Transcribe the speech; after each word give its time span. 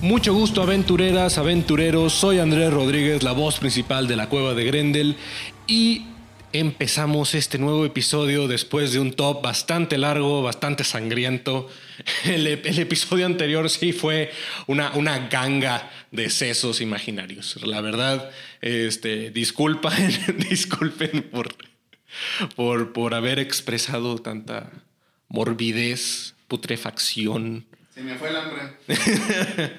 Mucho 0.00 0.32
gusto 0.32 0.62
aventureras, 0.62 1.38
aventureros, 1.38 2.12
soy 2.12 2.38
Andrés 2.38 2.72
Rodríguez, 2.72 3.24
la 3.24 3.32
voz 3.32 3.58
principal 3.58 4.06
de 4.06 4.14
la 4.14 4.28
cueva 4.28 4.54
de 4.54 4.64
Grendel 4.64 5.16
y 5.66 6.06
empezamos 6.52 7.34
este 7.34 7.58
nuevo 7.58 7.84
episodio 7.84 8.46
después 8.46 8.92
de 8.92 9.00
un 9.00 9.12
top 9.12 9.42
bastante 9.42 9.98
largo, 9.98 10.40
bastante 10.40 10.84
sangriento. 10.84 11.68
El, 12.24 12.46
episodio 12.46 13.26
anterior 13.26 13.68
sí 13.68 13.92
fue 13.92 14.30
una, 14.68 14.92
una 14.92 15.28
ganga 15.28 15.90
de 16.12 16.30
sesos 16.30 16.80
imaginarios. 16.80 17.60
La 17.66 17.80
verdad, 17.80 18.30
este, 18.60 19.32
disculpen, 19.32 19.92
disculpen 20.48 21.24
por, 21.24 21.48
por, 22.54 22.92
por 22.92 23.14
haber 23.14 23.40
expresado 23.40 24.16
tanta 24.18 24.70
morbidez, 25.28 26.36
putrefacción, 26.46 27.66
Se 27.98 28.04
me 28.04 28.14
fue 28.14 28.28
el 28.28 28.36
hambre. 28.36 28.62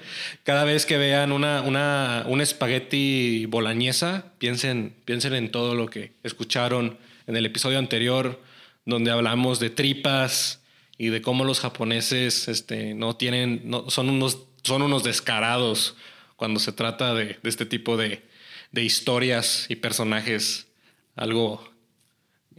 Cada 0.44 0.66
vez 0.66 0.86
que 0.86 0.98
vean 0.98 1.32
una, 1.32 1.62
una, 1.62 2.26
un 2.28 2.42
espagueti 2.42 3.46
boloñesa, 3.46 4.34
piensen, 4.40 4.94
piensen 5.06 5.36
en 5.36 5.52
todo 5.52 5.74
lo 5.74 5.88
que 5.88 6.12
escucharon 6.24 6.98
en 7.28 7.38
el 7.38 7.46
episodio 7.46 7.80
anterior, 7.80 8.44
donde 8.84 9.12
hablamos 9.12 9.62
de 9.62 9.70
tripas 9.70 10.62
y 10.98 11.08
de 11.08 11.22
cómo 11.22 11.46
los 11.46 11.62
japoneses 11.62 12.50
este, 12.50 12.94
no 12.94 13.16
tienen, 13.16 13.62
no, 13.64 13.90
son, 13.90 14.10
unos, 14.10 14.40
son 14.64 14.82
unos 14.82 15.06
descarados 15.06 15.96
cuando 16.36 16.60
se 16.60 16.74
trata 16.74 17.14
de, 17.14 17.38
de 17.42 17.50
este 17.50 17.66
tipo 17.66 17.96
de, 17.96 18.28
de 18.74 18.84
historias 18.84 19.66
y 19.70 19.78
personajes 19.78 20.68
algo 21.16 21.72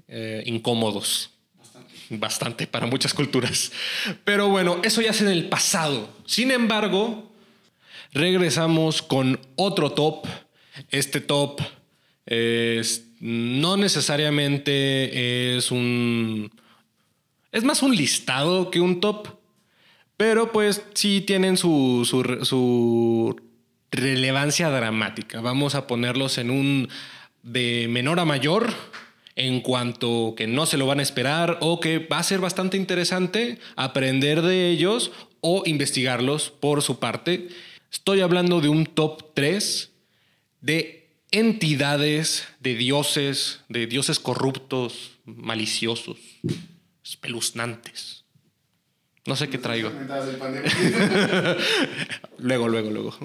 eh, 0.09 0.43
incómodos 0.47 1.33
bastante 2.11 2.67
para 2.67 2.87
muchas 2.87 3.15
culturas. 3.15 3.73
Pero 4.25 4.49
bueno, 4.49 4.81
eso 4.83 5.01
ya 5.01 5.11
es 5.11 5.21
en 5.21 5.29
el 5.29 5.49
pasado. 5.49 6.11
Sin 6.27 6.51
embargo, 6.51 7.33
regresamos 8.13 9.03
con 9.03 9.39
otro 9.57 9.93
top. 9.93 10.27
Este 10.91 11.21
top 11.21 11.61
no 13.21 13.77
necesariamente 13.77 15.57
es 15.57 15.71
un... 15.71 16.51
Es 17.53 17.65
más 17.65 17.83
un 17.83 17.97
listado 17.97 18.71
que 18.71 18.81
un 18.81 19.01
top. 19.01 19.29
Pero 20.17 20.53
pues 20.53 20.83
sí 20.95 21.23
tienen 21.23 21.57
su, 21.57 22.05
su 22.05 23.41
relevancia 23.91 24.69
dramática. 24.69 25.41
Vamos 25.41 25.75
a 25.75 25.87
ponerlos 25.87 26.39
en 26.39 26.51
un 26.51 26.89
de 27.43 27.87
menor 27.89 28.21
a 28.21 28.25
mayor 28.25 28.73
en 29.41 29.63
cuanto 29.63 30.35
que 30.37 30.47
no 30.47 30.67
se 30.67 30.77
lo 30.77 30.85
van 30.85 31.01
a 31.01 31.03
esperar 31.03 31.57
o 31.63 31.81
que 31.81 31.99
va 31.99 32.19
a 32.19 32.23
ser 32.23 32.41
bastante 32.41 32.77
interesante 32.77 33.59
aprender 33.75 34.43
de 34.43 34.69
ellos 34.69 35.13
o 35.41 35.63
investigarlos 35.65 36.51
por 36.51 36.83
su 36.83 36.99
parte. 36.99 37.49
Estoy 37.91 38.21
hablando 38.21 38.61
de 38.61 38.69
un 38.69 38.85
top 38.85 39.33
3 39.33 39.93
de 40.61 41.09
entidades, 41.31 42.49
de 42.61 42.75
dioses, 42.75 43.61
de 43.71 43.87
dioses 43.87 44.21
corruptos, 44.21 45.13
maliciosos, 45.25 46.19
espeluznantes. 47.03 48.27
No 49.25 49.37
sé 49.37 49.49
qué 49.49 49.57
traigo. 49.57 49.91
Luego, 52.39 52.69
luego, 52.69 52.91
luego. 52.91 53.19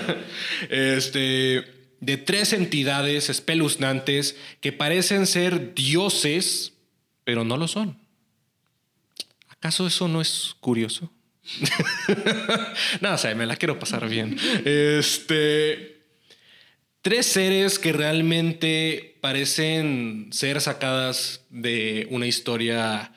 este, 0.70 1.64
de 2.00 2.16
tres 2.16 2.52
entidades 2.52 3.30
espeluznantes 3.30 4.36
que 4.60 4.72
parecen 4.72 5.26
ser 5.26 5.74
dioses, 5.74 6.74
pero 7.24 7.44
no 7.44 7.56
lo 7.56 7.68
son. 7.68 7.98
¿Acaso 9.48 9.86
eso 9.86 10.08
no 10.08 10.20
es 10.20 10.56
curioso? 10.60 11.10
no, 13.00 13.14
o 13.14 13.18
sea, 13.18 13.34
me 13.34 13.46
la 13.46 13.56
quiero 13.56 13.78
pasar 13.78 14.08
bien. 14.08 14.36
Este. 14.64 15.94
Tres 17.02 17.26
seres 17.26 17.78
que 17.78 17.92
realmente 17.92 19.18
parecen 19.20 20.28
ser 20.32 20.62
sacadas 20.62 21.44
de 21.50 22.06
una 22.10 22.26
historia 22.26 23.12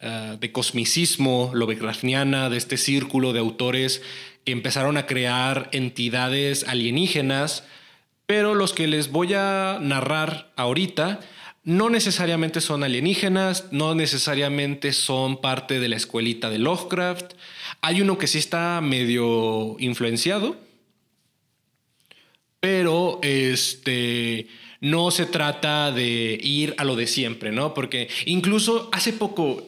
uh, 0.00 0.38
de 0.38 0.52
cosmicismo 0.52 1.50
lovecraftiana, 1.52 2.48
de 2.48 2.56
este 2.56 2.78
círculo 2.78 3.34
de 3.34 3.40
autores 3.40 4.00
que 4.46 4.52
empezaron 4.52 4.96
a 4.96 5.04
crear 5.04 5.68
entidades 5.72 6.64
alienígenas, 6.66 7.64
pero 8.26 8.54
los 8.54 8.72
que 8.72 8.86
les 8.86 9.10
voy 9.10 9.34
a 9.34 9.78
narrar 9.80 10.52
ahorita 10.56 11.20
no 11.62 11.90
necesariamente 11.90 12.60
son 12.60 12.84
alienígenas, 12.84 13.72
no 13.72 13.96
necesariamente 13.96 14.92
son 14.92 15.40
parte 15.40 15.80
de 15.80 15.88
la 15.88 15.96
escuelita 15.96 16.48
de 16.48 16.60
Lovecraft. 16.60 17.34
Hay 17.80 18.00
uno 18.00 18.18
que 18.18 18.28
sí 18.28 18.38
está 18.38 18.80
medio 18.80 19.74
influenciado, 19.80 20.56
pero 22.60 23.18
este 23.22 24.46
no 24.80 25.10
se 25.10 25.26
trata 25.26 25.90
de 25.90 26.38
ir 26.40 26.74
a 26.78 26.84
lo 26.84 26.94
de 26.94 27.08
siempre, 27.08 27.50
¿no? 27.50 27.74
Porque 27.74 28.08
incluso 28.26 28.88
hace 28.92 29.12
poco, 29.12 29.66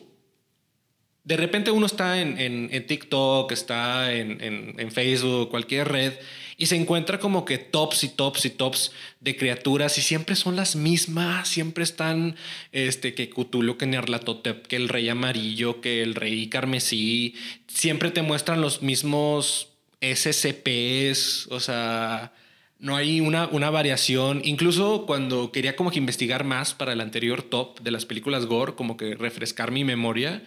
de 1.25 1.36
repente 1.36 1.72
uno 1.72 1.86
está 1.86 2.20
en, 2.20 2.38
en, 2.38 2.86
TikTok, 2.86 3.50
está 3.50 4.14
en, 4.14 4.40
en, 4.40 4.92
Facebook, 4.92 5.50
cualquier 5.50 5.88
red, 5.88 6.12
y 6.60 6.66
se 6.66 6.74
encuentra 6.74 7.20
como 7.20 7.44
que 7.44 7.56
tops 7.56 8.02
y 8.02 8.08
tops 8.08 8.44
y 8.44 8.50
tops 8.50 8.92
de 9.20 9.36
criaturas 9.36 9.96
y 9.96 10.02
siempre 10.02 10.34
son 10.34 10.56
las 10.56 10.74
mismas, 10.74 11.48
siempre 11.48 11.84
están 11.84 12.34
este, 12.72 13.14
que 13.14 13.30
Cthulhu, 13.30 13.78
que 13.78 13.86
Nyarlathotep, 13.86 14.66
que 14.66 14.74
el 14.74 14.88
rey 14.88 15.08
amarillo, 15.08 15.80
que 15.80 16.02
el 16.02 16.16
rey 16.16 16.48
carmesí, 16.48 17.36
siempre 17.69 18.10
te 18.10 18.22
muestran 18.22 18.60
los 18.60 18.82
mismos 18.82 19.69
SCPs, 20.00 21.46
o 21.50 21.60
sea, 21.60 22.32
no 22.80 22.96
hay 22.96 23.20
una, 23.20 23.46
una 23.46 23.70
variación. 23.70 24.42
Incluso 24.44 25.06
cuando 25.06 25.52
quería 25.52 25.76
como 25.76 25.92
que 25.92 25.98
investigar 25.98 26.42
más 26.42 26.75
para 26.75 26.92
el 26.92 27.00
anterior 27.00 27.42
top 27.42 27.80
de 27.80 27.92
las 27.92 28.04
películas 28.04 28.46
gore, 28.46 28.75
como 28.75 28.96
que 28.96 29.14
refrescar 29.14 29.70
mi 29.70 29.84
memoria, 29.84 30.42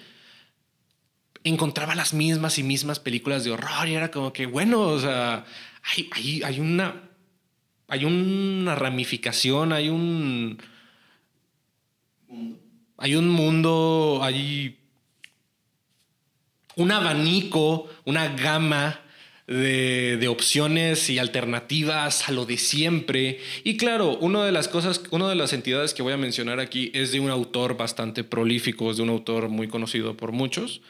encontraba 1.46 1.96
las 1.96 2.14
mismas 2.14 2.58
y 2.58 2.64
mismas 2.64 3.00
películas 3.00 3.46
de 3.46 3.52
horror 3.52 3.88
y 3.88 3.94
era 3.94 4.12
como 4.12 4.34
que, 4.34 4.46
bueno, 4.46 4.82
o 4.82 5.00
sea, 5.00 5.46
hay, 5.84 6.42
hay, 6.44 6.60
una... 6.60 7.10
Hay 7.88 8.06
una 8.06 8.76
ramificación, 8.76 9.74
hay 9.74 9.90
un... 9.90 10.58
Hay 12.98 13.16
un 13.16 13.28
mundo, 13.28 14.20
hay 14.22 14.78
un 16.76 16.92
abanico, 16.92 17.90
una 18.06 18.30
gama 18.36 19.02
de, 19.48 20.18
de, 20.18 20.28
opciones 20.28 21.10
y 21.10 21.20
alternativas 21.20 22.30
a 22.30 22.32
lo 22.32 22.46
de 22.46 22.58
siempre. 22.58 23.40
Y 23.64 23.76
claro, 23.76 24.18
una 24.20 24.46
de 24.46 24.52
las 24.52 24.68
cosas, 24.68 25.02
una 25.10 25.28
de 25.28 25.36
las 25.36 25.52
entidades 25.52 25.94
que 25.94 26.04
voy 26.04 26.14
a 26.14 26.18
mencionar 26.18 26.60
aquí 26.60 26.92
es 26.94 27.12
de 27.12 27.20
un 27.20 27.32
autor 27.32 27.76
bastante 27.76 28.24
prolífico, 28.24 28.92
es 28.92 28.98
de 28.98 29.04
un 29.04 29.10
autor 29.10 29.50
muy 29.50 29.68
conocido 29.68 30.16
por 30.16 30.32
muchos. 30.32 30.82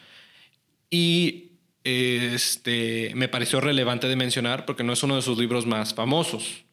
Y 0.90 1.50
este, 1.84 3.12
me 3.16 3.28
pareció 3.28 3.59
relevante 3.62 4.08
de 4.08 4.16
mencionar 4.16 4.66
porque 4.66 4.84
no 4.84 4.94
es 4.94 5.03
uno 5.03 5.16
de 5.16 5.22
sus 5.22 5.38
libros 5.38 5.66
más 5.66 5.94
famosos. 5.94 6.63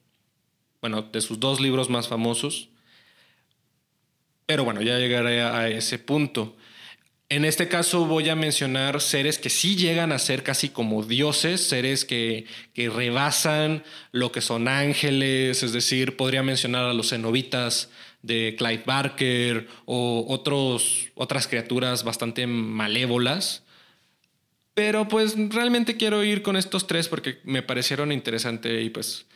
Bueno, 0.81 1.03
de 1.03 1.21
sus 1.21 1.41
dos 1.41 1.61
libros 1.61 1.91
más 1.91 2.09
famosos. 2.09 2.69
Pero 4.47 4.65
bueno, 4.65 4.81
ya 4.81 4.99
llegaré 4.99 5.43
a 5.43 5.69
ese 5.69 5.99
punto. 5.99 6.57
En 7.31 7.45
este 7.45 7.69
caso 7.69 8.07
voy 8.07 8.31
a 8.31 8.35
mencionar 8.35 9.03
seres 9.03 9.39
que 9.39 9.51
sí 9.51 9.77
llegan 9.77 10.13
a 10.13 10.19
ser 10.19 10.43
casi 10.43 10.71
como 10.71 11.03
dioses, 11.03 11.61
seres 11.61 12.07
que, 12.07 12.47
que 12.73 12.89
rebasan 12.89 13.85
lo 14.13 14.33
que 14.33 14.41
son 14.41 14.67
ángeles, 14.67 15.63
es 15.63 15.75
decir, 15.75 16.17
podría 16.17 16.43
mencionar 16.43 16.87
a 16.87 16.95
los 16.95 17.11
cenobitas 17.11 17.91
de 18.23 18.57
Clive 18.57 18.83
Barker 18.87 19.69
o 19.85 20.25
otros, 20.27 21.09
otras 21.15 21.47
criaturas 21.47 22.03
bastante 22.03 22.47
malévolas. 22.47 23.63
Pero 24.79 25.09
pues 25.09 25.35
realmente 25.49 25.97
quiero 25.97 26.23
ir 26.23 26.43
con 26.43 26.55
estos 26.55 26.87
tres 26.87 27.09
porque 27.09 27.41
me 27.43 27.65
parecieron 27.65 28.13
interesantes 28.13 28.81
y 28.81 28.91
pues 28.91 29.27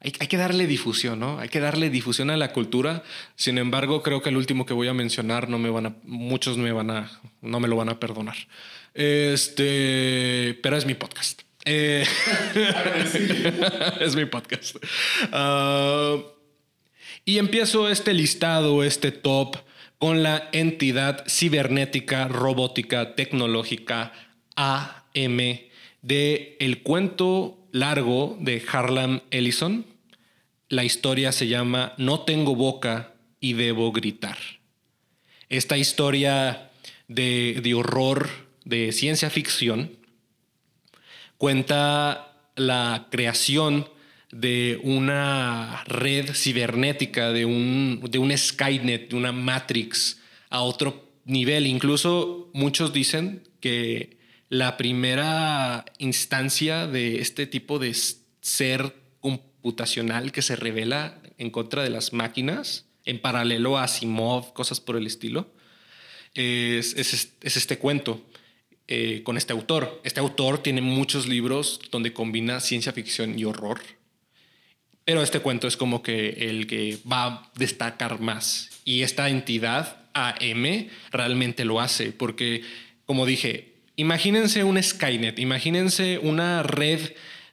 hay, 0.00 0.12
hay, 0.20 0.26
que 0.26 0.36
darle 0.36 0.66
difusión, 0.66 1.18
¿no? 1.18 1.38
Hay 1.38 1.48
que 1.48 1.60
darle 1.60 1.88
difusión 1.88 2.28
a 2.28 2.36
la 2.36 2.52
cultura. 2.52 3.02
Sin 3.36 3.56
embargo, 3.56 4.02
creo 4.02 4.20
que 4.20 4.28
el 4.28 4.36
último 4.36 4.66
que 4.66 4.74
voy 4.74 4.88
a 4.88 4.92
mencionar 4.92 5.48
no 5.48 5.58
me 5.58 5.70
van 5.70 5.86
a, 5.86 5.96
muchos 6.02 6.58
me 6.58 6.72
van 6.72 6.90
a, 6.90 7.10
no 7.40 7.58
me 7.58 7.68
lo 7.68 7.76
van 7.76 7.88
a 7.88 7.98
perdonar. 7.98 8.36
Este, 8.92 10.58
pero 10.62 10.76
es 10.76 10.84
mi 10.84 10.92
podcast. 10.92 11.40
Eh, 11.64 12.04
es 14.00 14.14
mi 14.14 14.26
podcast. 14.26 14.76
Ah, 15.32 16.18
y 17.24 17.38
empiezo 17.38 17.88
este 17.88 18.12
listado, 18.12 18.84
este 18.84 19.10
top, 19.10 19.56
con 19.96 20.22
la 20.22 20.50
entidad 20.52 21.24
cibernética, 21.26 22.28
robótica, 22.28 23.14
tecnológica 23.14 24.12
AM 24.56 25.60
de 26.02 26.56
el 26.60 26.82
cuento 26.82 27.58
largo 27.72 28.36
de 28.40 28.62
Harlan 28.70 29.22
Ellison. 29.30 29.86
La 30.68 30.84
historia 30.84 31.32
se 31.32 31.46
llama 31.46 31.94
No 31.98 32.20
tengo 32.20 32.56
boca 32.56 33.14
y 33.40 33.52
debo 33.52 33.92
gritar. 33.92 34.38
Esta 35.48 35.76
historia 35.76 36.70
de, 37.06 37.60
de 37.62 37.74
horror, 37.74 38.28
de 38.64 38.90
ciencia 38.92 39.30
ficción, 39.30 39.90
cuenta 41.38 42.32
la 42.56 43.06
creación 43.10 43.88
de 44.32 44.80
una 44.82 45.84
red 45.86 46.34
cibernética, 46.34 47.30
de 47.30 47.44
un, 47.44 48.00
de 48.10 48.18
un 48.18 48.36
Skynet, 48.36 49.10
de 49.10 49.16
una 49.16 49.32
Matrix 49.32 50.20
a 50.50 50.62
otro 50.62 51.10
nivel. 51.24 51.66
Incluso 51.66 52.50
muchos 52.52 52.92
dicen 52.92 53.42
que 53.60 54.16
la 54.48 54.76
primera 54.76 55.84
instancia 55.98 56.86
de 56.86 57.20
este 57.20 57.46
tipo 57.46 57.78
de 57.78 57.94
ser 58.40 58.94
computacional 59.20 60.32
que 60.32 60.42
se 60.42 60.56
revela 60.56 61.20
en 61.38 61.50
contra 61.50 61.82
de 61.82 61.90
las 61.90 62.12
máquinas, 62.12 62.86
en 63.04 63.20
paralelo 63.20 63.78
a 63.78 63.84
Asimov, 63.84 64.52
cosas 64.52 64.80
por 64.80 64.96
el 64.96 65.06
estilo, 65.06 65.52
es, 66.34 66.94
es 66.94 67.56
este 67.56 67.78
cuento. 67.78 68.22
Eh, 68.88 69.22
con 69.24 69.36
este 69.36 69.52
autor. 69.52 70.00
Este 70.04 70.20
autor 70.20 70.62
tiene 70.62 70.80
muchos 70.80 71.26
libros 71.26 71.80
donde 71.90 72.12
combina 72.12 72.60
ciencia 72.60 72.92
ficción 72.92 73.36
y 73.36 73.44
horror. 73.44 73.80
Pero 75.04 75.22
este 75.22 75.40
cuento 75.40 75.66
es 75.66 75.76
como 75.76 76.04
que 76.04 76.28
el 76.50 76.68
que 76.68 76.98
va 77.10 77.24
a 77.24 77.52
destacar 77.56 78.20
más. 78.20 78.70
Y 78.84 79.02
esta 79.02 79.28
entidad, 79.28 80.04
AM, 80.14 80.88
realmente 81.10 81.64
lo 81.64 81.80
hace. 81.80 82.12
Porque, 82.12 82.62
como 83.06 83.26
dije, 83.26 83.74
imagínense 83.96 84.64
un 84.64 84.82
Skynet, 84.82 85.38
imagínense 85.38 86.18
una 86.18 86.62
red 86.62 87.00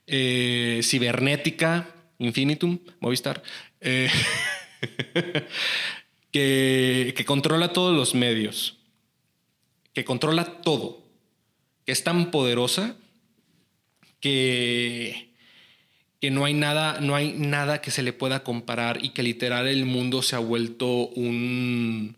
eh, 0.08 0.82
cibernética, 0.84 1.90
Infinitum, 2.20 2.80
Movistar, 3.00 3.44
eh, 3.82 4.10
que, 6.32 7.14
que 7.16 7.26
controla 7.26 7.74
todos 7.74 7.96
los 7.96 8.16
medios, 8.16 8.78
que 9.94 10.06
controla 10.06 10.62
todo 10.62 11.04
que 11.86 11.92
es 11.92 12.04
tan 12.04 12.32
poderosa 12.32 12.96
que, 14.20 15.34
que 16.22 16.32
no, 16.32 16.46
hay 16.46 16.54
nada, 16.54 17.00
no 17.02 17.16
hay 17.16 17.34
nada 17.34 17.82
que 17.82 17.92
se 17.92 18.04
le 18.04 18.14
pueda 18.14 18.44
comparar 18.44 19.04
y 19.04 19.10
que 19.10 19.24
literal 19.24 19.68
el 19.68 19.86
mundo 19.86 20.22
se 20.22 20.36
ha 20.36 20.40
vuelto 20.40 21.08
un, 21.10 22.16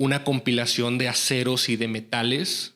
una 0.00 0.24
compilación 0.24 0.96
de 0.96 1.08
aceros 1.08 1.68
y 1.68 1.76
de 1.76 1.86
metales 1.86 2.72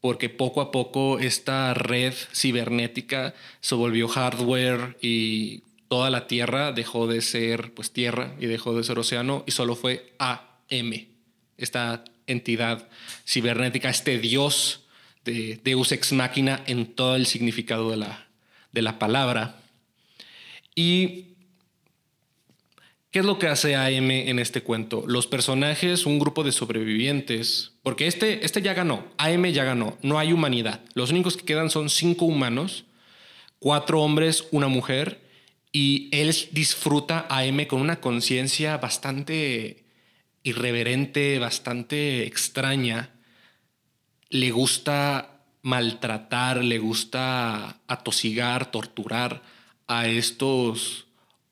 porque 0.00 0.28
poco 0.28 0.60
a 0.60 0.70
poco 0.70 1.18
esta 1.18 1.74
red 1.74 2.14
cibernética 2.32 3.34
se 3.60 3.74
volvió 3.74 4.06
hardware 4.06 4.96
y 5.02 5.64
toda 5.88 6.08
la 6.08 6.28
Tierra 6.28 6.70
dejó 6.70 7.08
de 7.08 7.20
ser 7.20 7.74
pues 7.74 7.90
tierra 7.90 8.36
y 8.38 8.46
dejó 8.46 8.76
de 8.76 8.84
ser 8.84 8.96
océano 8.96 9.42
y 9.44 9.50
solo 9.50 9.74
fue 9.74 10.14
AM, 10.20 11.08
esta 11.56 12.04
entidad 12.28 12.88
cibernética, 13.26 13.90
este 13.90 14.20
dios 14.20 14.84
de 15.24 15.58
Deus 15.64 15.90
ex 15.90 16.12
machina 16.12 16.62
en 16.68 16.94
todo 16.94 17.16
el 17.16 17.26
significado 17.26 17.90
de 17.90 17.96
la, 17.96 18.28
de 18.70 18.82
la 18.82 19.00
palabra. 19.00 19.56
¿Y 20.76 21.37
qué 23.10 23.20
es 23.20 23.24
lo 23.24 23.38
que 23.38 23.48
hace 23.48 23.76
AM 23.76 24.10
en 24.10 24.38
este 24.38 24.62
cuento? 24.62 25.04
Los 25.06 25.26
personajes, 25.26 26.06
un 26.06 26.18
grupo 26.18 26.44
de 26.44 26.52
sobrevivientes, 26.52 27.72
porque 27.82 28.06
este, 28.06 28.44
este 28.44 28.62
ya 28.62 28.74
ganó, 28.74 29.06
AM 29.18 29.46
ya 29.46 29.64
ganó, 29.64 29.96
no 30.02 30.18
hay 30.18 30.32
humanidad. 30.32 30.80
Los 30.94 31.10
únicos 31.10 31.36
que 31.36 31.44
quedan 31.44 31.70
son 31.70 31.90
cinco 31.90 32.24
humanos, 32.26 32.84
cuatro 33.58 34.02
hombres, 34.02 34.46
una 34.50 34.68
mujer, 34.68 35.20
y 35.72 36.08
él 36.12 36.34
disfruta 36.52 37.26
AM 37.28 37.66
con 37.66 37.80
una 37.80 38.00
conciencia 38.00 38.76
bastante 38.78 39.84
irreverente, 40.42 41.38
bastante 41.38 42.26
extraña, 42.26 43.10
le 44.30 44.50
gusta 44.50 45.42
maltratar, 45.62 46.64
le 46.64 46.78
gusta 46.78 47.80
atosigar, 47.86 48.70
torturar 48.70 49.42
a 49.86 50.06
estos 50.06 51.07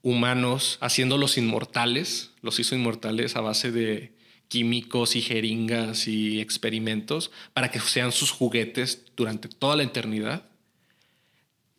humanos, 0.08 0.79
haciéndolos 0.81 1.37
inmortales, 1.37 2.31
los 2.41 2.61
hizo 2.61 2.76
inmortales 2.76 3.35
a 3.35 3.41
base 3.41 3.73
de 3.73 4.12
químicos 4.49 5.17
y 5.17 5.23
jeringas 5.23 6.06
y 6.06 6.41
experimentos 6.41 7.32
para 7.53 7.70
que 7.70 7.81
sean 7.81 8.12
sus 8.12 8.31
juguetes 8.31 9.05
durante 9.17 9.49
toda 9.49 9.75
la 9.75 9.82
eternidad. 9.82 10.44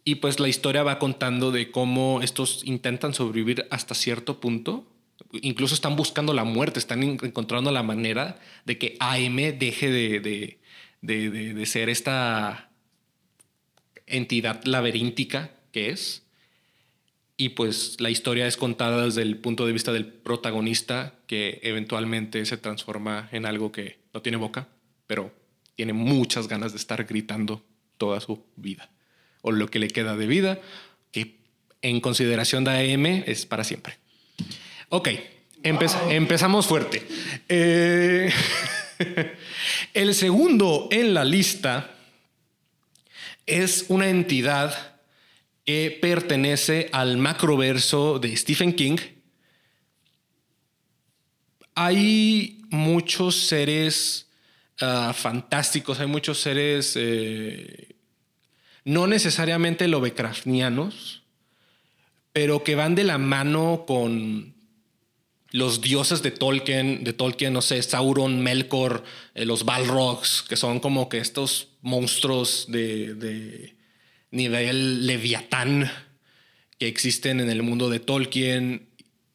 Y 0.04 0.16
pues 0.16 0.40
la 0.40 0.50
historia 0.50 0.84
va 0.84 1.00
contando 1.00 1.52
de 1.52 1.72
cómo 1.72 2.20
estos 2.22 2.64
intentan 2.66 3.14
sobrevivir 3.14 3.66
hasta 3.72 3.96
cierto 3.96 4.42
punto 4.42 4.86
incluso 5.32 5.74
están 5.74 5.96
buscando 5.96 6.34
la 6.34 6.44
muerte, 6.44 6.80
están 6.80 7.04
encontrando 7.04 7.72
la 7.72 7.84
manera 7.84 8.40
de 8.66 8.78
que 8.78 8.98
AM 9.00 9.36
deje 9.58 9.90
de, 9.90 10.60
de, 11.02 11.66
ser 11.66 11.90
esta 11.90 12.70
entidad 14.06 14.64
laberíntica 14.66 15.52
que 15.72 15.90
es. 15.90 16.24
Y 17.40 17.50
pues 17.50 17.98
la 18.00 18.10
historia 18.10 18.48
es 18.48 18.58
contada 18.58 19.06
desde 19.06 19.22
el 19.22 19.38
punto 19.38 19.68
de 19.68 19.72
vista 19.72 19.94
del 19.94 20.08
protagonista, 20.08 21.14
que 21.28 21.60
eventualmente 21.62 22.44
se 22.48 22.58
transforma 22.58 23.30
en 23.32 23.46
algo 23.46 23.72
que 23.72 24.00
no 24.12 24.24
tiene 24.24 24.38
boca, 24.38 24.68
pero 25.06 25.32
tiene 25.76 25.94
muchas 25.94 26.48
ganas 26.48 26.72
de 26.72 26.80
estar 26.80 27.06
gritando 27.06 27.64
toda 28.00 28.20
su 28.22 28.44
vida. 28.56 28.90
O 29.42 29.52
lo 29.52 29.68
que 29.68 29.78
le 29.78 29.90
queda 29.90 30.18
de 30.18 30.26
vida, 30.26 30.60
que 31.12 31.38
en 31.84 32.02
consideración 32.02 32.64
de 32.64 32.72
AM 32.94 33.06
es 33.06 33.46
para 33.46 33.64
siempre. 33.64 33.98
Ok, 34.90 35.10
empezamos 35.62 36.66
fuerte. 36.66 37.06
Eh, 37.48 38.32
el 39.94 40.16
segundo 40.16 40.88
en 40.92 41.14
la 41.14 41.24
lista 41.24 41.92
es 43.46 43.86
una 43.90 44.10
entidad 44.10 44.97
que 45.68 45.92
pertenece 46.02 46.88
al 46.94 47.18
macroverso 47.18 48.20
de 48.20 48.38
Stephen 48.38 48.72
King. 48.72 48.96
Hay 51.76 52.62
muchos 52.70 53.36
seres 53.36 54.30
ah, 54.80 55.14
fantásticos, 55.14 56.00
hay 56.00 56.08
muchos 56.08 56.40
seres 56.40 56.94
eh, 56.96 57.96
no 58.86 59.08
necesariamente 59.08 59.90
lovecraftianos, 59.90 61.24
pero 62.32 62.64
que 62.64 62.76
van 62.76 62.96
de 62.96 63.04
la 63.04 63.18
mano 63.18 63.84
con 63.86 64.56
los 65.52 65.82
dioses 65.82 66.24
de 66.24 66.32
Tolkien, 66.32 67.04
de 67.04 67.12
Tolkien, 67.12 67.52
no 67.52 67.62
sé, 67.62 67.84
Sauron, 67.84 68.42
Melkor, 68.42 69.04
eh, 69.36 69.46
los 69.46 69.66
Balrogs, 69.66 70.44
que 70.48 70.56
son 70.56 70.80
como 70.80 71.10
que 71.10 71.18
estos 71.18 71.68
monstruos 71.82 72.68
de, 72.70 73.77
nivel 74.32 75.06
leviatán 75.06 75.92
que 76.78 76.88
existen 76.88 77.40
en 77.40 77.50
el 77.50 77.64
mundo 77.64 77.90
de 77.90 78.00
Tolkien. 78.00 78.90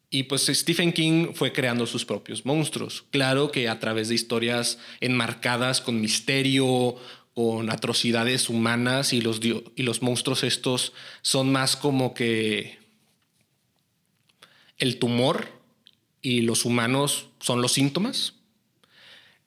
Y 0.09 0.23
pues 0.23 0.45
Stephen 0.45 0.93
King 0.93 1.33
fue 1.33 1.51
creando 1.51 1.87
sus 1.87 2.05
propios 2.05 2.45
monstruos. 2.45 3.05
Claro 3.09 3.51
que 3.51 3.67
a 3.67 3.79
través 3.79 4.09
de 4.09 4.15
historias 4.15 4.77
enmarcadas 5.01 5.81
con 5.81 5.99
misterio, 5.99 6.95
con 7.33 7.71
atrocidades 7.71 8.47
humanas 8.49 9.11
y 9.11 9.21
los, 9.21 9.41
y 9.43 9.83
los 9.83 10.01
monstruos 10.03 10.43
estos 10.43 10.93
son 11.23 11.51
más 11.51 11.75
como 11.75 12.13
que 12.13 12.77
el 14.77 14.99
tumor 14.99 15.47
y 16.21 16.41
los 16.41 16.65
humanos 16.65 17.27
son 17.39 17.61
los 17.61 17.73
síntomas. 17.73 18.35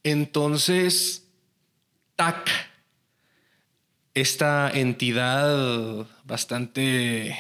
Entonces, 0.03 1.29
TAC, 2.17 2.49
esta 4.17 4.71
entidad 4.73 6.07
bastante 6.25 7.37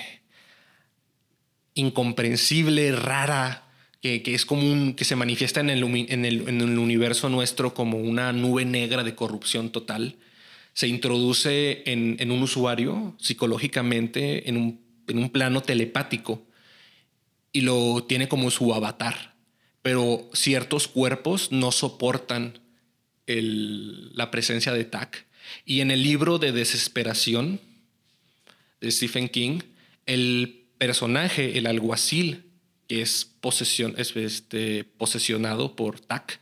incomprensible, 1.73 2.92
rara, 2.92 3.64
que, 4.02 4.23
es 4.26 4.45
común, 4.45 4.92
que 4.92 5.06
se 5.06 5.16
manifiesta 5.16 5.61
en 5.61 5.71
el, 5.71 5.83
en, 5.83 6.25
el, 6.26 6.78
universo 6.78 7.30
nuestro 7.30 7.73
como 7.73 7.97
una 7.97 8.33
nube 8.35 8.66
negra 8.66 9.04
de 9.04 9.14
corrupción 9.14 9.71
total, 9.71 10.16
se 10.75 10.87
introduce 10.87 11.83
en, 11.90 12.30
un 12.30 12.42
usuario 12.42 13.16
psicológicamente 13.18 14.47
en 14.47 14.59
un, 14.59 14.80
en 15.09 15.18
un 15.18 15.30
plano 15.30 15.62
telepático 15.62 16.47
y 17.52 17.62
lo 17.62 18.04
tiene 18.04 18.28
como 18.28 18.50
su 18.50 18.75
avatar. 18.75 19.35
Pero 19.80 20.28
ciertos 20.35 20.88
cuerpos 20.88 21.52
no 21.52 21.73
soportan 21.73 22.61
la 23.26 24.30
presencia 24.30 24.75
de 24.75 24.85
TAC 24.85 25.26
Y 25.64 25.80
en 25.80 25.90
el 25.90 26.02
libro 26.02 26.38
de 26.38 26.52
Desesperación 26.52 27.60
de 28.80 28.90
Stephen 28.90 29.28
King, 29.28 29.60
el 30.06 30.66
personaje, 30.78 31.58
el 31.58 31.66
alguacil, 31.66 32.44
que 32.88 33.02
es, 33.02 33.24
posesión, 33.40 33.94
es 33.96 34.14
este, 34.16 34.84
posesionado 34.84 35.74
por 35.74 36.00
Tac, 36.00 36.40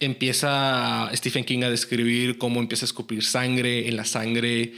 empieza 0.00 1.10
Stephen 1.14 1.44
King 1.44 1.62
a 1.62 1.70
describir 1.70 2.38
cómo 2.38 2.60
empieza 2.60 2.84
a 2.84 2.88
escupir 2.88 3.24
sangre, 3.24 3.88
en 3.88 3.96
la 3.96 4.04
sangre 4.04 4.74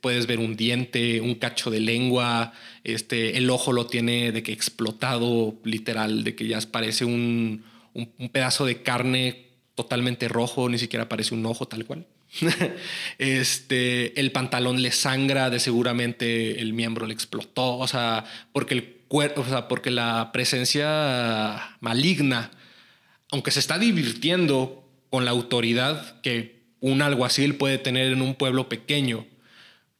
puedes 0.00 0.26
ver 0.26 0.38
un 0.38 0.56
diente, 0.56 1.20
un 1.20 1.34
cacho 1.34 1.70
de 1.70 1.80
lengua, 1.80 2.52
este, 2.84 3.38
el 3.38 3.48
ojo 3.50 3.72
lo 3.72 3.86
tiene 3.86 4.32
de 4.32 4.42
que 4.42 4.52
explotado, 4.52 5.54
literal, 5.64 6.24
de 6.24 6.34
que 6.34 6.46
ya 6.46 6.60
parece 6.70 7.04
un, 7.04 7.64
un 7.94 8.28
pedazo 8.30 8.66
de 8.66 8.82
carne 8.82 9.46
totalmente 9.74 10.28
rojo, 10.28 10.68
ni 10.68 10.78
siquiera 10.78 11.08
parece 11.08 11.34
un 11.34 11.44
ojo 11.46 11.66
tal 11.66 11.84
cual. 11.84 12.06
este, 13.18 14.18
el 14.20 14.32
pantalón 14.32 14.82
le 14.82 14.92
sangra, 14.92 15.50
de 15.50 15.60
seguramente 15.60 16.60
el 16.60 16.72
miembro 16.72 17.06
le 17.06 17.14
explotó, 17.14 17.78
o 17.78 17.88
sea, 17.88 18.24
porque 18.52 18.74
el 18.74 18.96
cuerpo, 19.08 19.42
o 19.42 19.44
sea, 19.44 19.68
porque 19.68 19.90
la 19.90 20.30
presencia 20.32 21.76
maligna, 21.80 22.50
aunque 23.30 23.50
se 23.50 23.60
está 23.60 23.78
divirtiendo 23.78 24.88
con 25.10 25.24
la 25.24 25.30
autoridad 25.30 26.20
que 26.20 26.64
un 26.80 27.02
alguacil 27.02 27.56
puede 27.56 27.78
tener 27.78 28.12
en 28.12 28.22
un 28.22 28.34
pueblo 28.34 28.68
pequeño, 28.68 29.26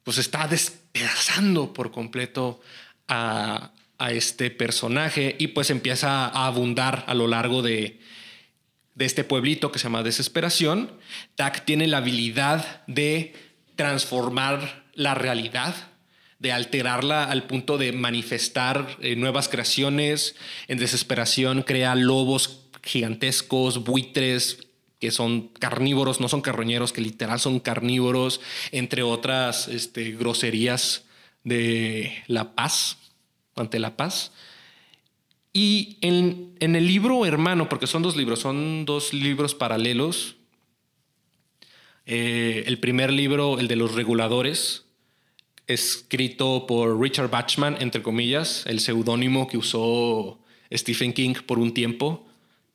pues 0.02 0.18
está 0.18 0.47
despedazando 0.47 1.73
por 1.73 1.90
completo 1.90 2.61
a, 3.09 3.73
a 3.99 4.12
este 4.12 4.50
personaje 4.50 5.37
y 5.38 5.49
pues 5.49 5.71
empieza 5.71 6.26
a 6.26 6.47
abundar 6.47 7.04
a 7.06 7.14
lo 7.14 7.26
largo 7.26 7.62
de, 7.62 7.99
de 8.96 9.04
este 9.04 9.22
pueblito 9.22 9.70
que 9.70 9.78
se 9.78 9.84
llama 9.84 10.02
Desesperación, 10.02 10.90
Tac 11.36 11.64
tiene 11.64 11.86
la 11.86 11.98
habilidad 11.98 12.84
de 12.86 13.34
transformar 13.76 14.86
la 14.94 15.14
realidad, 15.14 15.74
de 16.38 16.52
alterarla 16.52 17.24
al 17.24 17.46
punto 17.46 17.78
de 17.78 17.92
manifestar 17.92 18.96
eh, 19.00 19.14
nuevas 19.14 19.48
creaciones. 19.48 20.34
En 20.66 20.78
Desesperación 20.78 21.62
crea 21.62 21.94
lobos 21.94 22.62
gigantescos, 22.82 23.84
buitres 23.84 24.58
que 24.98 25.10
son 25.10 25.48
carnívoros, 25.48 26.20
no 26.20 26.28
son 26.28 26.40
carroñeros, 26.40 26.94
que 26.94 27.02
literal 27.02 27.38
son 27.38 27.60
carnívoros, 27.60 28.40
entre 28.72 29.02
otras 29.02 29.68
este, 29.68 30.12
groserías 30.12 31.04
de 31.44 32.24
la 32.28 32.54
paz, 32.54 32.96
ante 33.56 33.78
la 33.78 33.94
paz. 33.96 34.32
Y 35.58 35.96
en, 36.02 36.54
el 36.60 36.86
libro 36.86 37.25
hermano, 37.25 37.70
porque 37.70 37.86
son 37.86 38.02
dos 38.02 38.14
libros, 38.14 38.40
son 38.40 38.84
dos 38.84 39.14
libros 39.14 39.54
paralelos. 39.54 40.36
Eh, 42.04 42.64
el 42.66 42.78
primer 42.78 43.10
libro, 43.10 43.58
el 43.58 43.66
de 43.66 43.76
los 43.76 43.94
reguladores, 43.94 44.84
escrito 45.66 46.66
por 46.66 47.00
Richard 47.00 47.30
Bachman, 47.30 47.78
entre 47.80 48.02
comillas, 48.02 48.66
el 48.66 48.80
seudónimo 48.80 49.48
que 49.48 49.56
usó 49.56 50.38
Stephen 50.70 51.14
King 51.14 51.32
por 51.46 51.58
un 51.58 51.72
tiempo. 51.72 52.28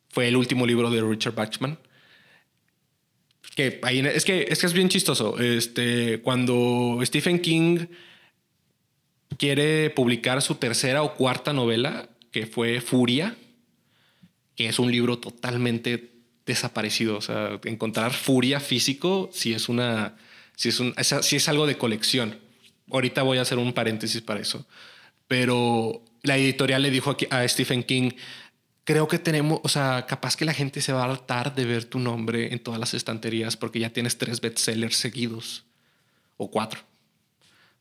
Fue 0.09 0.27
el 0.27 0.35
último 0.35 0.65
libro 0.65 0.89
de 0.89 1.01
Richard 1.03 1.35
Bachman. 1.35 1.77
Que 3.55 3.79
es, 4.15 4.25
que, 4.25 4.47
es 4.49 4.59
que 4.59 4.65
es 4.65 4.73
bien 4.73 4.89
chistoso. 4.89 5.37
Este, 5.37 6.19
cuando 6.23 6.99
Stephen 7.03 7.41
King 7.41 7.85
quiere 9.37 9.91
publicar 9.91 10.41
su 10.41 10.55
tercera 10.55 11.03
o 11.03 11.13
cuarta 11.13 11.53
novela, 11.53 12.10
que 12.31 12.47
fue 12.47 12.81
Furia, 12.81 13.35
que 14.55 14.67
es 14.67 14.79
un 14.79 14.91
libro 14.91 15.19
totalmente 15.19 16.11
desaparecido. 16.45 17.17
O 17.17 17.21
sea, 17.21 17.59
encontrar 17.65 18.13
Furia 18.13 18.59
físico 18.59 19.29
si 19.33 19.53
es 19.53 19.69
una, 19.69 20.15
si 20.55 20.69
es, 20.69 20.79
un, 20.79 20.93
si 21.21 21.35
es 21.35 21.49
algo 21.49 21.67
de 21.67 21.77
colección. 21.77 22.39
Ahorita 22.91 23.23
voy 23.23 23.37
a 23.37 23.41
hacer 23.41 23.57
un 23.57 23.73
paréntesis 23.73 24.21
para 24.21 24.39
eso. 24.39 24.65
Pero 25.27 26.03
la 26.23 26.37
editorial 26.37 26.81
le 26.81 26.91
dijo 26.91 27.15
a 27.29 27.47
Stephen 27.47 27.83
King, 27.83 28.11
creo 28.83 29.07
que 29.07 29.19
tenemos, 29.19 29.59
o 29.63 29.69
sea, 29.69 30.05
capaz 30.07 30.35
que 30.35 30.45
la 30.45 30.53
gente 30.53 30.81
se 30.81 30.93
va 30.93 31.03
a 31.03 31.11
hartar 31.11 31.55
de 31.55 31.65
ver 31.65 31.85
tu 31.85 31.99
nombre 31.99 32.51
en 32.51 32.59
todas 32.59 32.79
las 32.79 32.93
estanterías 32.93 33.57
porque 33.57 33.79
ya 33.79 33.91
tienes 33.91 34.17
tres 34.17 34.41
bestsellers 34.41 34.97
seguidos 34.97 35.63
o 36.37 36.51
cuatro. 36.51 36.81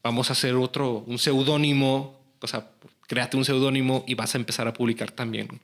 Vamos 0.02 0.30
a 0.30 0.32
hacer 0.32 0.54
otro, 0.54 1.04
un 1.06 1.18
seudónimo, 1.18 2.18
o 2.40 2.46
sea, 2.46 2.70
créate 3.10 3.36
un 3.36 3.44
seudónimo 3.44 4.04
y 4.06 4.14
vas 4.14 4.36
a 4.36 4.38
empezar 4.38 4.68
a 4.68 4.72
publicar 4.72 5.10
también 5.10 5.60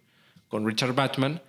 con 0.48 0.66
Richard 0.66 0.96
Batman, 0.96 1.40